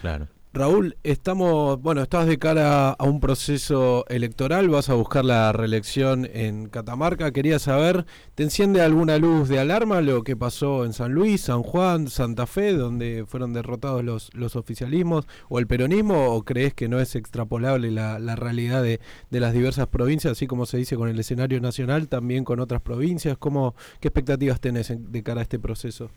Claro. 0.02 0.28
Raúl, 0.54 0.98
estamos, 1.04 1.82
bueno, 1.82 2.02
estás 2.02 2.28
de 2.28 2.38
cara 2.38 2.90
a 2.90 3.06
un 3.06 3.22
proceso 3.22 4.04
electoral, 4.10 4.68
vas 4.68 4.90
a 4.90 4.96
buscar 4.96 5.24
la 5.24 5.54
reelección 5.54 6.28
en 6.30 6.68
Catamarca. 6.68 7.32
Quería 7.32 7.58
saber, 7.58 8.06
¿te 8.36 8.44
enciende 8.44 8.82
alguna 8.82 9.18
luz 9.18 9.48
de 9.48 9.60
alarma 9.60 10.02
lo 10.02 10.24
que 10.26 10.36
pasó 10.36 10.84
en 10.84 10.92
San 10.92 11.14
Luis, 11.14 11.40
San 11.40 11.64
Juan, 11.64 12.10
Santa 12.10 12.48
Fe, 12.48 12.74
donde 12.74 13.24
fueron 13.26 13.54
derrotados 13.54 14.04
los, 14.04 14.30
los 14.34 14.58
oficialismos 14.58 15.26
o 15.48 15.58
el 15.58 15.68
peronismo? 15.68 16.36
¿O 16.36 16.44
crees 16.44 16.74
que 16.74 16.90
no 16.90 17.00
es 17.00 17.16
extrapolable 17.16 17.90
la, 17.90 18.18
realidad 18.36 18.84
de, 18.84 19.00
las 19.30 19.54
diversas 19.54 19.88
provincias, 19.88 20.34
así 20.34 20.48
como 20.48 20.66
se 20.66 20.76
dice 20.76 20.98
con 20.98 21.08
el 21.08 21.18
escenario 21.18 21.62
nacional, 21.62 22.10
también 22.10 22.44
con 22.44 22.60
otras 22.60 22.82
provincias? 22.82 23.38
¿Cómo, 23.38 23.74
¿Qué 24.02 24.10
expectativas 24.10 24.60
tenés 24.60 24.94
de 24.98 25.24
cara 25.24 25.40
a 25.40 25.44
este 25.44 25.60
proceso? 25.60 26.12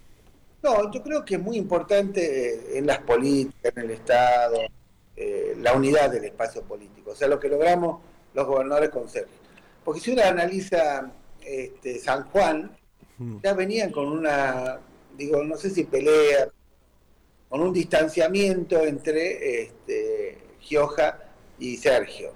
No, 0.65 0.91
yo 0.91 1.03
creo 1.03 1.23
que 1.27 1.35
es 1.35 1.43
muy 1.43 1.59
importante 1.59 2.55
eh, 2.55 2.79
en 2.79 2.87
las 2.87 3.01
políticas, 3.01 3.71
en 3.77 3.83
el 3.83 3.91
Estado, 3.91 4.61
eh, 5.15 5.55
la 5.61 5.75
unidad 5.75 6.11
del 6.11 6.25
espacio 6.25 6.63
político. 6.63 7.11
O 7.11 7.15
sea, 7.15 7.29
lo 7.29 7.39
que 7.39 7.51
logramos 7.51 8.01
los 8.33 8.47
gobernadores 8.47 8.89
con 8.89 9.07
Sergio. 9.07 9.37
Porque 9.85 10.01
si 10.01 10.13
uno 10.13 10.23
analiza 10.23 11.13
este, 11.43 11.99
San 11.99 12.25
Juan, 12.31 12.75
ya 13.43 13.53
venían 13.53 13.93
con 13.93 14.09
una, 14.09 14.81
digo, 15.19 15.45
no 15.45 15.59
sé 15.59 15.69
si 15.69 15.85
pelea, 15.85 16.49
con 17.51 17.61
un 17.61 17.73
distanciamiento 17.75 18.81
entre 18.81 19.65
este, 19.65 20.39
Gioja 20.61 21.19
y 21.59 21.77
Sergio. 21.77 22.33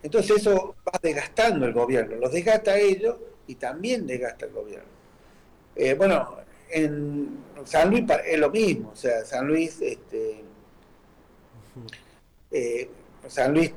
Entonces 0.00 0.36
eso 0.36 0.76
va 0.86 1.00
desgastando 1.02 1.66
el 1.66 1.72
gobierno, 1.72 2.14
los 2.16 2.30
desgasta 2.30 2.70
a 2.70 2.78
ellos 2.78 3.16
y 3.48 3.56
también 3.56 4.06
desgasta 4.06 4.46
el 4.46 4.52
gobierno. 4.52 4.92
Eh, 5.74 5.94
bueno, 5.94 6.41
en 6.72 7.38
San 7.64 7.90
Luis 7.90 8.04
es 8.26 8.38
lo 8.38 8.50
mismo, 8.50 8.90
o 8.92 8.96
sea, 8.96 9.24
San 9.24 9.46
Luis, 9.46 9.80
este, 9.80 10.42
eh, 12.50 12.90
San 13.28 13.52
Luis, 13.54 13.72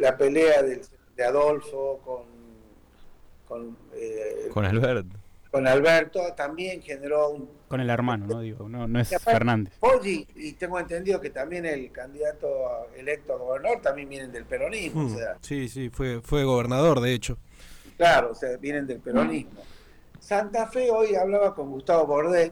la 0.00 0.16
pelea 0.16 0.62
de, 0.62 0.80
Adolfo 1.24 2.00
con 2.04 2.34
con, 3.46 3.76
eh, 3.94 4.48
con 4.52 4.64
Alberto. 4.64 5.18
Con 5.50 5.68
Alberto 5.68 6.20
también 6.36 6.82
generó 6.82 7.30
un... 7.30 7.48
Con 7.68 7.80
el 7.80 7.88
hermano, 7.88 8.26
¿no? 8.26 8.40
Digo, 8.40 8.68
no, 8.68 8.88
no 8.88 8.98
es 8.98 9.10
Fernández. 9.22 9.74
Oye, 9.80 10.26
y 10.34 10.52
tengo 10.54 10.80
entendido 10.80 11.20
que 11.20 11.30
también 11.30 11.64
el 11.64 11.92
candidato 11.92 12.88
electo 12.96 13.34
a 13.34 13.36
gobernador 13.36 13.80
también 13.80 14.08
vienen 14.08 14.32
del 14.32 14.46
peronismo. 14.46 15.02
o 15.02 15.04
hmm, 15.04 15.16
sea, 15.16 15.36
sí, 15.42 15.68
sí, 15.68 15.90
fue, 15.90 16.20
fue 16.22 16.42
gobernador, 16.42 17.00
de 17.00 17.14
hecho. 17.14 17.38
Claro, 17.96 18.32
o 18.32 18.34
sea, 18.34 18.56
vienen 18.56 18.86
del 18.88 18.98
peronismo. 18.98 19.62
Santa 20.24 20.66
Fe, 20.68 20.90
hoy 20.90 21.14
hablaba 21.16 21.54
con 21.54 21.70
Gustavo 21.70 22.06
Bordet, 22.06 22.50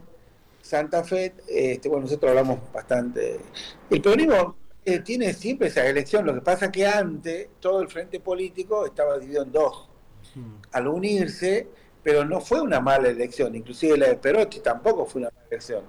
Santa 0.60 1.02
Fe, 1.04 1.32
este, 1.48 1.88
bueno, 1.88 2.04
nosotros 2.04 2.28
hablamos 2.28 2.70
bastante. 2.70 3.40
El 3.88 4.02
peronismo 4.02 4.56
eh, 4.84 4.98
tiene 4.98 5.32
siempre 5.32 5.68
esa 5.68 5.86
elección, 5.86 6.26
lo 6.26 6.34
que 6.34 6.42
pasa 6.42 6.70
que 6.70 6.86
antes 6.86 7.48
todo 7.60 7.80
el 7.80 7.88
frente 7.88 8.20
político 8.20 8.84
estaba 8.84 9.18
dividido 9.18 9.44
en 9.44 9.52
dos. 9.52 9.88
Hmm. 10.34 10.56
Al 10.70 10.86
unirse, 10.86 11.66
pero 12.02 12.26
no 12.26 12.42
fue 12.42 12.60
una 12.60 12.78
mala 12.78 13.08
elección, 13.08 13.54
inclusive 13.54 13.96
la 13.96 14.08
de 14.08 14.16
Perotti 14.16 14.60
tampoco 14.60 15.06
fue 15.06 15.22
una 15.22 15.30
mala 15.30 15.46
elección. 15.50 15.84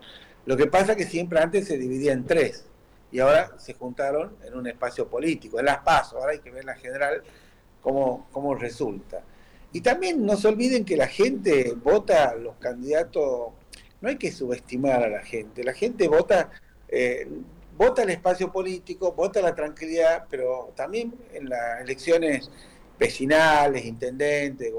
Lo 0.45 0.55
que 0.55 0.67
pasa 0.67 0.95
que 0.95 1.03
siempre 1.03 1.41
antes 1.41 1.67
se 1.67 1.77
dividía 1.77 2.13
en 2.13 2.23
tres 2.23 2.65
y 3.11 3.19
ahora 3.19 3.59
se 3.59 3.73
juntaron 3.73 4.37
en 4.45 4.55
un 4.55 4.67
espacio 4.67 5.09
político, 5.09 5.59
en 5.59 5.65
las 5.65 5.79
pasos, 5.79 6.13
ahora 6.13 6.31
hay 6.31 6.39
que 6.39 6.49
ver 6.49 6.63
la 6.63 6.75
general 6.75 7.21
cómo, 7.81 8.29
cómo 8.31 8.55
resulta. 8.55 9.21
Y 9.73 9.81
también 9.81 10.23
no 10.23 10.37
se 10.37 10.47
olviden 10.47 10.85
que 10.85 10.95
la 10.95 11.07
gente 11.07 11.73
vota 11.75 12.35
los 12.35 12.55
candidatos, 12.57 13.51
no 14.01 14.09
hay 14.09 14.17
que 14.17 14.31
subestimar 14.31 15.03
a 15.03 15.09
la 15.09 15.23
gente, 15.23 15.63
la 15.63 15.73
gente 15.73 16.07
vota, 16.07 16.51
eh, 16.87 17.27
vota 17.75 18.03
el 18.03 18.11
espacio 18.11 18.51
político, 18.51 19.13
vota 19.13 19.41
la 19.41 19.55
tranquilidad, 19.55 20.25
pero 20.29 20.71
también 20.75 21.13
en 21.33 21.49
las 21.49 21.81
elecciones 21.81 22.51
vecinales, 22.99 23.83
intendentes, 23.85 24.71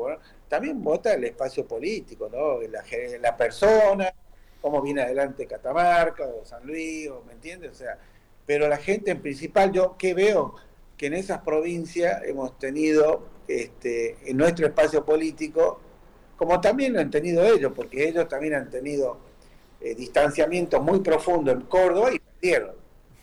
también 0.49 0.83
vota 0.83 1.13
el 1.13 1.25
espacio 1.25 1.67
político, 1.67 2.29
¿no? 2.31 2.61
La, 2.69 2.85
la 3.21 3.37
persona, 3.37 4.13
cómo 4.61 4.81
viene 4.81 5.03
adelante 5.03 5.47
Catamarca 5.47 6.25
o 6.25 6.45
San 6.45 6.65
Luis, 6.65 7.11
¿me 7.27 7.33
entiendes? 7.33 7.73
O 7.73 7.75
sea, 7.75 7.99
pero 8.47 8.69
la 8.69 8.77
gente 8.77 9.11
en 9.11 9.21
principal, 9.21 9.73
yo 9.73 9.97
que 9.99 10.15
veo 10.15 10.55
que 10.97 11.07
en 11.07 11.15
esas 11.15 11.41
provincias 11.41 12.23
hemos 12.25 12.57
tenido 12.59 13.34
este, 13.49 14.17
en 14.25 14.37
nuestro 14.37 14.67
espacio 14.67 15.05
político, 15.05 15.81
como 16.37 16.61
también 16.61 16.93
lo 16.93 17.01
han 17.01 17.11
tenido 17.11 17.45
ellos, 17.45 17.73
porque 17.75 18.09
ellos 18.09 18.29
también 18.29 18.55
han 18.55 18.71
tenido 18.71 19.19
eh, 19.81 19.95
distanciamientos 19.95 20.83
muy 20.83 21.01
profundos 21.01 21.55
en 21.55 21.63
Córdoba 21.63 22.13
y 22.13 22.19
perdieron. 22.19 22.73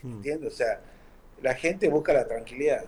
¿Entiendes? 0.04 0.54
O 0.54 0.56
sea, 0.56 0.82
la 1.42 1.54
gente 1.54 1.90
busca 1.90 2.14
la 2.14 2.28
tranquilidad. 2.28 2.84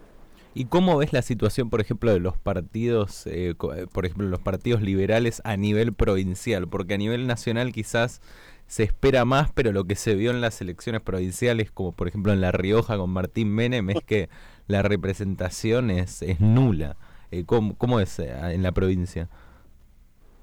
¿Y 0.56 0.66
cómo 0.66 0.98
ves 0.98 1.14
la 1.14 1.24
situación, 1.24 1.70
por 1.70 1.82
ejemplo, 1.82 2.12
de 2.14 2.20
los 2.20 2.38
partidos, 2.38 3.26
eh, 3.26 3.56
eh, 3.76 3.88
por 3.92 4.06
ejemplo, 4.06 4.28
los 4.28 4.40
partidos 4.40 4.82
liberales 4.82 5.42
a 5.44 5.58
nivel 5.58 5.94
provincial? 5.94 6.68
Porque 6.68 6.94
a 6.94 6.98
nivel 6.98 7.26
nacional 7.26 7.74
quizás 7.74 8.22
se 8.68 8.84
espera 8.84 9.26
más, 9.26 9.52
pero 9.52 9.72
lo 9.72 9.86
que 9.86 9.96
se 9.96 10.16
vio 10.16 10.32
en 10.32 10.42
las 10.42 10.62
elecciones 10.62 11.02
provinciales, 11.02 11.72
como 11.72 11.92
por 11.92 12.08
ejemplo 12.08 12.34
en 12.34 12.42
La 12.42 12.52
Rioja 12.52 12.98
con 12.98 13.10
Martín 13.10 13.50
Menem, 13.50 13.90
es 13.90 14.04
que 14.06 14.30
la 14.68 14.84
representación 14.84 15.90
es, 15.90 16.22
es 16.22 16.40
nula. 16.40 16.98
Eh, 17.34 17.46
¿cómo, 17.48 18.00
es 18.00 18.20
eh, 18.20 18.32
en 18.52 18.62
la 18.62 18.72
provincia? 18.72 19.28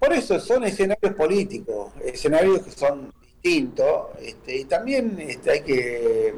Por 0.00 0.12
eso 0.12 0.40
son 0.40 0.64
escenarios 0.64 1.14
políticos, 1.14 1.92
escenarios 2.04 2.62
que 2.62 2.72
son 2.72 3.12
distintos, 3.20 4.06
este, 4.20 4.58
y 4.58 4.64
también 4.64 5.16
este, 5.20 5.50
hay 5.52 5.60
que, 5.62 6.34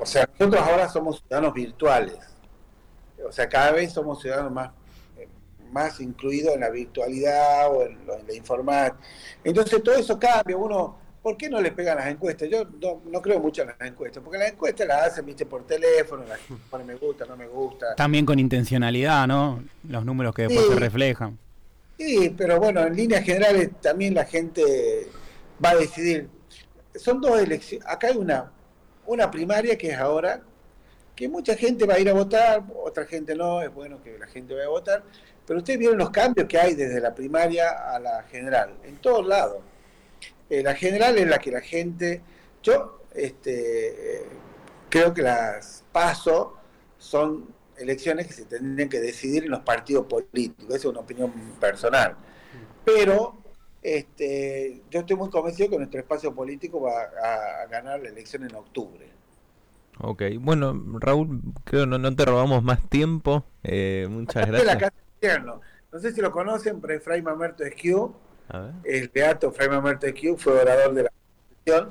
o 0.00 0.04
sea, 0.04 0.28
nosotros 0.36 0.62
ahora 0.66 0.88
somos 0.88 1.20
ciudadanos 1.20 1.54
virtuales, 1.54 2.18
o 3.24 3.30
sea, 3.30 3.48
cada 3.48 3.70
vez 3.70 3.92
somos 3.92 4.20
ciudadanos 4.20 4.50
más, 4.50 4.70
más 5.70 6.00
incluidos 6.00 6.54
en 6.54 6.60
la 6.60 6.70
virtualidad 6.70 7.72
o 7.72 7.82
en, 7.84 7.92
en 7.92 8.26
la 8.26 8.34
informática. 8.34 8.98
Entonces 9.44 9.80
todo 9.80 9.94
eso 9.94 10.18
cambia, 10.18 10.56
uno 10.56 10.96
¿Por 11.22 11.36
qué 11.36 11.48
no 11.48 11.60
le 11.60 11.70
pegan 11.70 11.98
las 11.98 12.08
encuestas? 12.08 12.48
Yo 12.48 12.64
no, 13.04 13.22
creo 13.22 13.38
mucho 13.38 13.62
en 13.62 13.68
las 13.68 13.80
encuestas, 13.80 14.22
porque 14.24 14.38
las 14.38 14.50
encuestas 14.50 14.88
las 14.88 15.06
hacen, 15.06 15.24
viste, 15.24 15.46
por 15.46 15.64
teléfono, 15.64 16.24
la 16.26 16.36
gente 16.36 16.62
pone 16.68 16.82
me 16.82 16.96
gusta, 16.96 17.24
no 17.26 17.36
me 17.36 17.46
gusta. 17.46 17.94
También 17.94 18.26
con 18.26 18.40
intencionalidad, 18.40 19.28
¿no? 19.28 19.62
Los 19.88 20.04
números 20.04 20.34
que 20.34 20.42
después 20.42 20.66
se 20.66 20.74
reflejan. 20.74 21.38
Sí, 21.96 22.34
pero 22.36 22.58
bueno, 22.58 22.84
en 22.84 22.96
líneas 22.96 23.22
generales 23.24 23.70
también 23.80 24.14
la 24.14 24.24
gente 24.24 25.06
va 25.64 25.70
a 25.70 25.76
decidir. 25.76 26.28
Son 26.96 27.20
dos 27.20 27.38
elecciones. 27.38 27.86
Acá 27.88 28.08
hay 28.08 28.16
una, 28.16 28.50
una 29.06 29.30
primaria 29.30 29.78
que 29.78 29.90
es 29.90 29.98
ahora, 29.98 30.42
que 31.14 31.28
mucha 31.28 31.54
gente 31.54 31.86
va 31.86 31.94
a 31.94 31.98
ir 32.00 32.08
a 32.08 32.14
votar, 32.14 32.64
otra 32.84 33.06
gente 33.06 33.36
no, 33.36 33.62
es 33.62 33.72
bueno 33.72 34.02
que 34.02 34.18
la 34.18 34.26
gente 34.26 34.54
vaya 34.54 34.66
a 34.66 34.70
votar, 34.70 35.04
pero 35.46 35.60
ustedes 35.60 35.78
vieron 35.78 35.98
los 35.98 36.10
cambios 36.10 36.48
que 36.48 36.58
hay 36.58 36.74
desde 36.74 37.00
la 37.00 37.14
primaria 37.14 37.70
a 37.94 38.00
la 38.00 38.24
general, 38.24 38.74
en 38.82 38.96
todos 38.96 39.24
lados 39.24 39.58
eh, 40.52 40.62
la 40.62 40.74
general 40.74 41.16
es 41.16 41.26
la 41.26 41.38
que 41.38 41.50
la 41.50 41.62
gente, 41.62 42.20
yo 42.62 43.00
este, 43.14 44.26
creo 44.90 45.14
que 45.14 45.22
las 45.22 45.82
paso 45.92 46.58
son 46.98 47.46
elecciones 47.78 48.26
que 48.26 48.34
se 48.34 48.44
tendrían 48.44 48.90
que 48.90 49.00
decidir 49.00 49.44
en 49.44 49.50
los 49.50 49.60
partidos 49.60 50.04
políticos, 50.04 50.66
esa 50.68 50.76
es 50.76 50.84
una 50.84 51.00
opinión 51.00 51.32
personal. 51.58 52.16
Pero 52.84 53.38
este, 53.80 54.82
yo 54.90 55.00
estoy 55.00 55.16
muy 55.16 55.30
convencido 55.30 55.70
que 55.70 55.78
nuestro 55.78 56.00
espacio 56.00 56.34
político 56.34 56.82
va 56.82 57.00
a, 57.00 57.66
ganar 57.68 58.00
la 58.00 58.10
elección 58.10 58.42
en 58.44 58.54
octubre. 58.54 59.08
Ok, 60.00 60.22
bueno, 60.38 60.78
Raúl, 60.98 61.40
creo 61.64 61.86
no, 61.86 61.96
no 61.96 62.14
te 62.14 62.26
robamos 62.26 62.62
más 62.62 62.86
tiempo. 62.90 63.42
Eh, 63.62 64.06
muchas 64.10 64.46
gracias. 64.46 64.92
no 65.90 65.98
sé 65.98 66.12
si 66.12 66.20
lo 66.20 66.30
conocen, 66.30 66.78
pero 66.78 66.92
Efraín 66.92 67.24
Mamerto 67.24 67.64
Esquiu 67.64 68.14
el 68.84 69.08
Beato 69.08 69.52
Fray 69.52 69.68
Q 70.12 70.36
fue 70.36 70.60
orador 70.60 70.94
de 70.94 71.02
la 71.04 71.10
Constitución. 71.10 71.90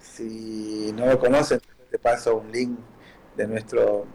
Si 0.00 0.92
no 0.94 1.06
lo 1.06 1.18
conocen, 1.18 1.60
te 1.90 1.98
paso 1.98 2.36
un 2.36 2.52
link 2.52 2.78
de 3.36 3.46
nuestro 3.46 4.06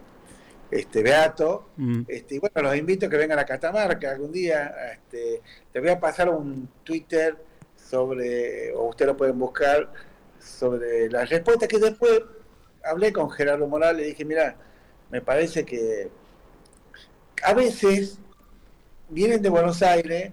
este 0.70 1.02
Beato. 1.02 1.68
Mm. 1.76 2.02
Este, 2.08 2.36
y 2.36 2.38
bueno, 2.38 2.62
los 2.62 2.76
invito 2.76 3.06
a 3.06 3.10
que 3.10 3.16
vengan 3.16 3.38
a 3.38 3.44
Catamarca 3.44 4.10
algún 4.10 4.32
día. 4.32 4.74
Este, 4.92 5.42
te 5.72 5.80
voy 5.80 5.90
a 5.90 6.00
pasar 6.00 6.28
un 6.28 6.68
Twitter 6.82 7.36
sobre, 7.76 8.72
o 8.72 8.88
ustedes 8.88 9.08
lo 9.08 9.16
pueden 9.16 9.38
buscar, 9.38 9.92
sobre 10.38 11.08
las 11.10 11.28
respuestas 11.28 11.68
que 11.68 11.78
después 11.78 12.22
hablé 12.84 13.12
con 13.12 13.30
Gerardo 13.30 13.66
Morales 13.68 14.06
y 14.06 14.10
dije, 14.10 14.24
mira, 14.24 14.56
me 15.10 15.20
parece 15.20 15.64
que 15.64 16.10
a 17.44 17.54
veces 17.54 18.18
vienen 19.08 19.42
de 19.42 19.50
Buenos 19.50 19.82
Aires 19.82 20.32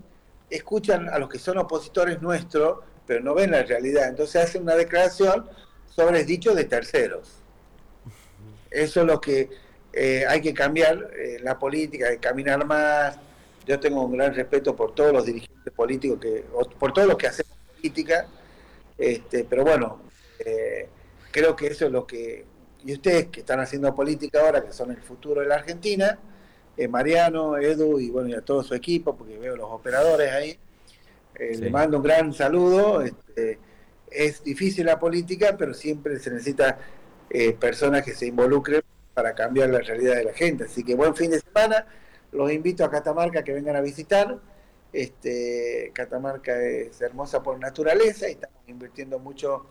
escuchan 0.50 1.10
a 1.10 1.20
los 1.20 1.30
que 1.30 1.40
son 1.40 1.58
opositores 1.58 2.22
nuestros, 2.22 2.80
pero 3.06 3.22
no 3.22 3.34
ven 3.34 3.52
la 3.52 3.64
realidad. 3.64 4.10
Entonces 4.10 4.44
hacen 4.44 4.64
una 4.64 4.76
declaración 4.76 5.48
sobre 5.88 6.24
dichos 6.24 6.56
de 6.56 6.66
terceros. 6.66 7.36
Eso 8.70 9.02
es 9.02 9.08
lo 9.08 9.20
que 9.20 9.50
eh, 9.94 10.26
hay 10.28 10.42
que 10.42 10.54
cambiar 10.54 11.10
la 11.42 11.58
política, 11.58 12.08
hay 12.10 12.18
caminar 12.18 12.66
más. 12.66 13.18
Yo 13.66 13.80
tengo 13.80 14.04
un 14.04 14.18
gran 14.18 14.34
respeto 14.34 14.76
por 14.76 14.94
todos 14.94 15.12
los 15.12 15.26
dirigentes 15.26 15.74
políticos, 15.74 16.20
que, 16.20 16.46
por 16.80 16.94
todos 16.94 17.08
los 17.08 17.18
que 17.18 17.28
hacen 17.28 17.46
política, 17.76 18.28
este, 19.00 19.46
pero 19.46 19.64
bueno, 19.64 20.02
eh, 20.40 20.90
creo 21.32 21.56
que 21.56 21.68
eso 21.68 21.86
es 21.86 21.92
lo 21.92 22.06
que... 22.06 22.46
Y 22.86 22.94
ustedes 22.94 23.28
que 23.28 23.42
están 23.42 23.60
haciendo 23.60 23.94
política 23.96 24.42
ahora, 24.42 24.64
que 24.64 24.74
son 24.74 24.92
el 24.92 25.02
futuro 25.02 25.42
de 25.42 25.48
la 25.48 25.56
Argentina, 25.56 26.18
eh, 26.80 26.88
Mariano, 26.88 27.58
Edu 27.58 28.00
y 28.00 28.10
bueno, 28.10 28.30
y 28.30 28.34
a 28.34 28.42
todo 28.42 28.63
su 28.63 28.74
equipo, 28.74 29.13
porque 29.13 29.38
veo 29.38 29.58
los 29.58 29.70
operadores 29.70 30.32
ahí. 30.32 30.58
Eh, 31.36 31.58
le 31.58 31.69
mando 31.69 31.98
un 31.98 32.04
gran 32.04 32.34
saludo. 32.34 33.02
Este, 33.02 33.60
es 34.10 34.42
difícil 34.46 34.86
la 34.86 34.98
política, 34.98 35.58
pero 35.58 35.73
siempre 35.73 36.17
se 36.19 36.32
necesita 36.32 36.80
eh, 37.30 37.52
personas 37.52 38.04
que 38.04 38.13
se 38.13 38.27
involucren 38.27 38.82
para 39.13 39.36
cambiar 39.36 39.69
la 39.69 39.80
realidad 39.80 40.15
de 40.15 40.23
la 40.23 40.34
gente. 40.34 40.63
Así 40.63 40.86
que 40.86 40.96
buen 40.96 41.13
fin 41.17 41.32
de 41.32 41.42
semana. 41.42 41.86
Los 42.32 42.50
invito 42.50 42.86
a 42.86 42.90
Catamarca 42.90 43.44
que 43.44 43.52
vengan 43.52 43.75
a 43.75 43.82
visitar. 43.82 44.40
Este, 44.94 45.92
Catamarca 45.94 46.62
es 46.62 47.02
hermosa 47.02 47.44
por 47.44 47.60
naturaleza 47.60 48.30
y 48.30 48.34
estamos 48.34 48.58
invirtiendo 48.67 49.19
mucho 49.19 49.65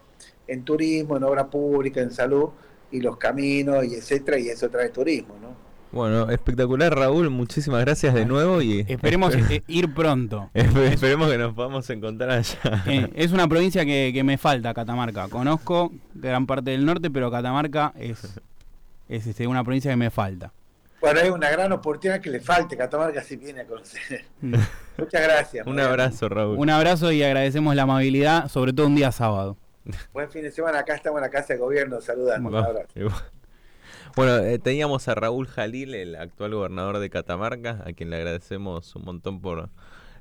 en 0.46 0.62
turismo, 0.62 1.16
en 1.16 1.22
obra 1.22 1.48
pública, 1.48 2.02
en 2.02 2.10
salud 2.10 2.50
y 2.90 3.00
los 3.00 3.16
caminos 3.16 3.82
y 3.86 3.94
etcétera, 3.94 4.38
y 4.38 4.50
eso 4.50 4.68
trae 4.68 4.90
turismo, 4.90 5.36
¿no? 5.40 5.67
Bueno, 5.90 6.28
espectacular 6.30 6.94
Raúl, 6.94 7.30
muchísimas 7.30 7.80
gracias 7.80 8.14
de 8.14 8.26
nuevo 8.26 8.60
y 8.60 8.84
esperemos 8.88 9.34
ir 9.66 9.94
pronto. 9.94 10.50
esperemos 10.54 11.30
que 11.30 11.38
nos 11.38 11.54
podamos 11.54 11.88
encontrar 11.88 12.30
allá. 12.30 12.84
Eh, 12.86 13.10
es 13.14 13.32
una 13.32 13.48
provincia 13.48 13.84
que, 13.86 14.22
me 14.24 14.36
falta, 14.36 14.74
Catamarca. 14.74 15.28
Conozco 15.28 15.92
gran 16.14 16.46
parte 16.46 16.72
del 16.72 16.84
norte, 16.84 17.10
pero 17.10 17.30
Catamarca 17.30 17.92
es, 17.98 18.38
es 19.08 19.26
este, 19.26 19.46
una 19.46 19.64
provincia 19.64 19.90
que 19.90 19.96
me 19.96 20.10
falta. 20.10 20.52
Bueno, 21.00 21.20
hay 21.20 21.30
una 21.30 21.48
gran 21.48 21.72
oportunidad 21.72 22.20
que 22.20 22.30
le 22.30 22.40
falte 22.40 22.76
Catamarca 22.76 23.22
si 23.22 23.36
viene 23.36 23.60
a 23.60 23.66
conocer. 23.66 24.24
Mm. 24.40 24.54
Muchas 24.96 25.22
gracias. 25.22 25.66
Un 25.66 25.80
abrazo, 25.80 26.28
Raúl. 26.28 26.58
Un 26.58 26.70
abrazo 26.70 27.10
y 27.10 27.22
agradecemos 27.24 27.74
la 27.74 27.82
amabilidad, 27.82 28.48
sobre 28.48 28.72
todo 28.72 28.86
un 28.86 28.94
día 28.94 29.10
sábado. 29.10 29.56
Buen 30.12 30.30
fin 30.30 30.42
de 30.42 30.50
semana, 30.50 30.80
acá 30.80 30.94
estamos 30.94 31.18
en 31.18 31.22
la 31.22 31.30
Casa 31.30 31.54
de 31.54 31.58
Gobierno, 31.58 32.00
saludando. 32.00 32.86
Bueno, 34.16 34.38
eh, 34.38 34.58
teníamos 34.58 35.08
a 35.08 35.14
Raúl 35.14 35.46
Jalil, 35.46 35.94
el 35.94 36.16
actual 36.16 36.54
gobernador 36.54 36.98
de 36.98 37.10
Catamarca, 37.10 37.82
a 37.86 37.92
quien 37.92 38.10
le 38.10 38.16
agradecemos 38.16 38.94
un 38.96 39.04
montón 39.04 39.40
por 39.40 39.70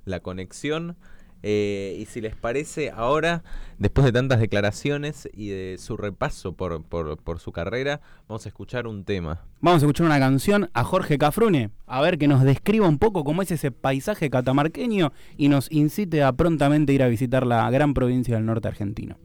la 0.05 0.19
conexión. 0.19 0.97
Eh, 1.43 1.95
y 1.99 2.05
si 2.05 2.19
les 2.19 2.35
parece, 2.35 2.89
ahora, 2.89 3.43
después 3.77 4.05
de 4.05 4.11
tantas 4.11 4.39
declaraciones 4.39 5.29
y 5.33 5.49
de 5.49 5.77
su 5.77 5.95
repaso 5.95 6.53
por, 6.53 6.83
por, 6.83 7.39
su 7.39 7.51
carrera, 7.51 8.01
vamos 8.27 8.45
a 8.45 8.49
escuchar 8.49 8.87
un 8.87 9.03
tema. 9.03 9.41
Vamos 9.61 9.83
a 9.83 9.85
escuchar 9.85 10.07
una 10.07 10.19
canción 10.19 10.69
a 10.73 10.83
Jorge 10.83 11.17
Cafrune, 11.17 11.69
a 11.85 12.01
ver 12.01 12.17
que 12.17 12.27
nos 12.27 12.43
describa 12.43 12.87
un 12.87 12.97
poco 12.97 13.23
cómo 13.23 13.43
es 13.43 13.51
ese 13.51 13.71
paisaje 13.71 14.29
catamarqueño 14.29 15.13
y 15.37 15.49
nos 15.49 15.71
incite 15.71 16.23
a 16.23 16.33
prontamente 16.33 16.93
ir 16.93 17.03
a 17.03 17.07
visitar 17.07 17.45
la 17.45 17.69
gran 17.69 17.93
provincia 17.93 18.35
del 18.35 18.45
norte 18.45 18.67
argentino. 18.67 19.17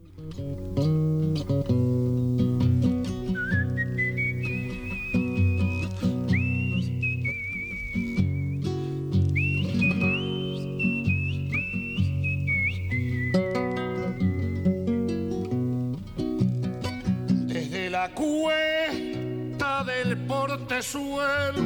La 18.02 18.08
cuesta 18.14 19.84
del 19.84 20.16
portezuelo, 20.26 21.62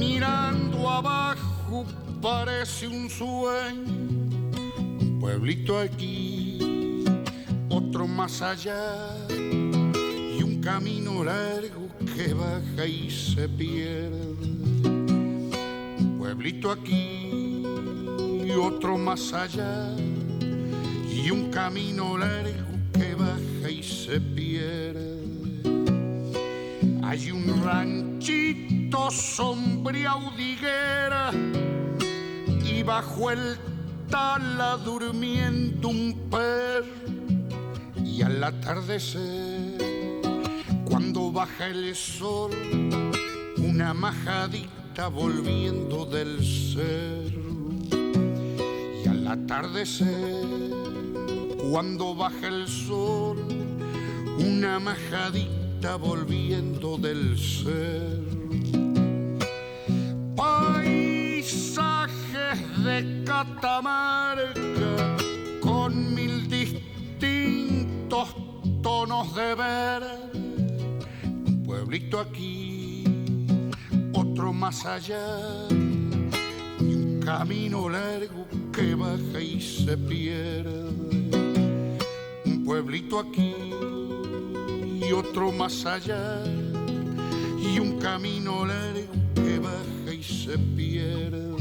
mirando 0.00 0.90
abajo 0.90 1.86
parece 2.20 2.88
un 2.88 3.08
sueño, 3.08 3.92
un 5.00 5.18
pueblito 5.20 5.78
aquí, 5.78 7.04
otro 7.68 8.08
más 8.08 8.42
allá, 8.42 9.14
y 9.30 10.42
un 10.42 10.60
camino 10.60 11.22
largo 11.22 11.86
que 12.16 12.34
baja 12.34 12.84
y 12.84 13.08
se 13.08 13.48
pierde. 13.48 14.48
Un 16.00 16.16
pueblito 16.18 16.72
aquí 16.72 17.62
y 18.44 18.50
otro 18.50 18.98
más 18.98 19.32
allá, 19.32 19.94
y 21.08 21.30
un 21.30 21.50
camino 21.52 22.18
largo 22.18 22.66
que 22.92 23.14
baja 23.14 23.37
se 23.88 24.20
pierde. 24.20 25.62
Hay 27.02 27.30
un 27.30 27.62
ranchito 27.64 29.10
sombría 29.10 30.14
udiguera 30.16 31.30
y 32.64 32.82
bajo 32.82 33.30
el 33.30 33.56
tala 34.10 34.76
durmiendo 34.84 35.88
un 35.88 36.14
perro 36.30 38.04
y 38.04 38.22
al 38.22 38.44
atardecer 38.44 39.78
cuando 40.84 41.32
baja 41.32 41.66
el 41.66 41.94
sol 41.94 42.50
una 43.56 43.94
majadita 43.94 45.08
volviendo 45.08 46.04
del 46.04 46.44
cerro 46.44 47.70
y 49.02 49.08
al 49.08 49.26
atardecer 49.26 50.68
cuando 51.70 52.14
baja 52.14 52.48
el 52.48 52.66
sol, 52.66 53.36
una 54.38 54.78
majadita 54.78 55.96
volviendo 55.96 56.96
del 56.96 57.38
ser. 57.38 58.18
Paisajes 60.36 62.04
de 62.84 63.24
Catamarca 63.24 65.16
con 65.60 66.14
mil 66.14 66.48
distintos 66.48 68.28
tonos 68.82 69.34
de 69.34 69.54
verde. 69.54 70.30
Un 71.46 71.62
pueblito 71.64 72.20
aquí, 72.20 73.04
otro 74.12 74.52
más 74.52 74.86
allá, 74.86 75.68
y 76.80 76.94
un 76.94 77.20
camino 77.24 77.88
largo 77.88 78.46
que 78.72 78.94
baja 78.94 79.40
y 79.40 79.60
se 79.60 79.96
pierde 79.96 80.88
pueblito 82.68 83.18
aquí 83.18 83.54
y 85.08 85.12
otro 85.12 85.50
más 85.50 85.86
allá 85.86 86.42
y 87.58 87.78
un 87.78 87.98
camino 87.98 88.66
largo 88.66 89.12
que 89.34 89.58
baja 89.58 90.12
y 90.12 90.22
se 90.22 90.58
pierde. 90.58 91.57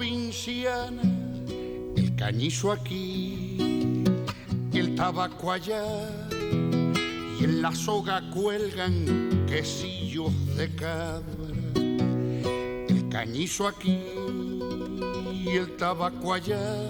Tan 0.00 0.08
provincianas, 0.08 1.06
el 1.96 2.14
cañizo 2.16 2.72
aquí, 2.72 3.56
el 4.72 4.94
tabaco 4.94 5.52
allá, 5.52 5.84
y 7.38 7.44
en 7.44 7.60
la 7.60 7.74
soga 7.74 8.22
cuelgan 8.30 9.46
quesillos 9.46 10.32
de 10.56 10.74
cabra, 10.74 11.22
el 12.88 13.08
cañizo 13.10 13.68
aquí 13.68 13.98
el 15.56 15.76
tabaco 15.76 16.34
allá, 16.34 16.86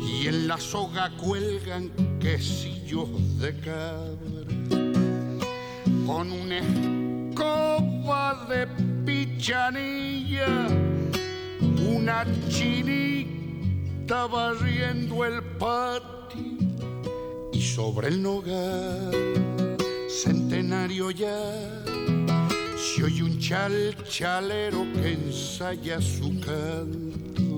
y 0.00 0.26
en 0.26 0.48
la 0.48 0.58
soga 0.58 1.10
cuelgan 1.16 1.90
quesillos 2.18 3.08
de 3.38 3.54
cabra. 3.60 4.40
Con 6.06 6.32
una 6.32 6.58
escoba 6.58 8.46
de 8.48 8.66
pichanilla, 9.04 10.66
una 11.90 12.24
chinita 12.48 14.26
barriendo 14.26 15.24
el 15.24 15.42
patio 15.58 16.40
y 17.52 17.60
sobre 17.60 18.08
el 18.08 18.22
nogal 18.22 19.76
centenario 20.08 21.10
ya 21.10 21.38
se 22.76 23.04
oye 23.04 23.22
un 23.22 23.38
chal 23.38 23.96
chalero 24.08 24.86
que 24.94 25.12
ensaya 25.12 26.00
su 26.00 26.38
canto 26.40 27.56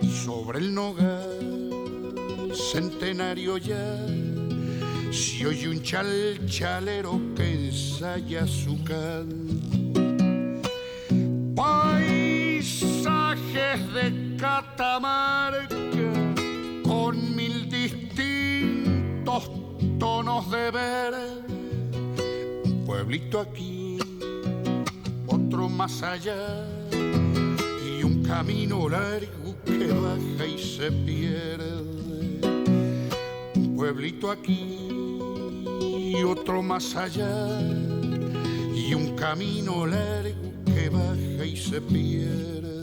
y 0.00 0.10
sobre 0.10 0.60
el 0.60 0.74
nogal 0.74 1.48
centenario 2.54 3.58
ya, 3.58 4.06
si 5.10 5.44
oye 5.44 5.68
un 5.68 5.82
chal 5.82 6.38
chalero 6.46 7.20
que 7.34 7.66
ensaya 7.66 8.46
su 8.46 8.82
canto. 8.84 9.87
De 13.94 14.36
Catamarca 14.36 15.74
con 16.84 17.34
mil 17.34 17.68
distintos 17.70 19.50
tonos 19.98 20.50
de 20.50 20.70
verde, 20.70 21.42
un 22.64 22.84
pueblito 22.84 23.40
aquí, 23.40 23.98
otro 25.26 25.68
más 25.68 26.02
allá 26.02 26.66
y 26.92 28.02
un 28.02 28.22
camino 28.22 28.88
largo 28.88 29.56
que 29.64 29.88
baja 29.88 30.46
y 30.46 30.58
se 30.58 30.92
pierde 30.92 31.98
pueblito 33.78 34.30
aquí 34.30 34.88
y 35.88 36.22
otro 36.24 36.62
más 36.62 36.94
allá 36.96 37.60
y 38.74 38.92
un 38.92 39.14
camino 39.14 39.86
largo 39.86 40.52
que 40.66 40.88
baja 40.88 41.44
y 41.46 41.56
se 41.56 41.80
pierde. 41.80 42.77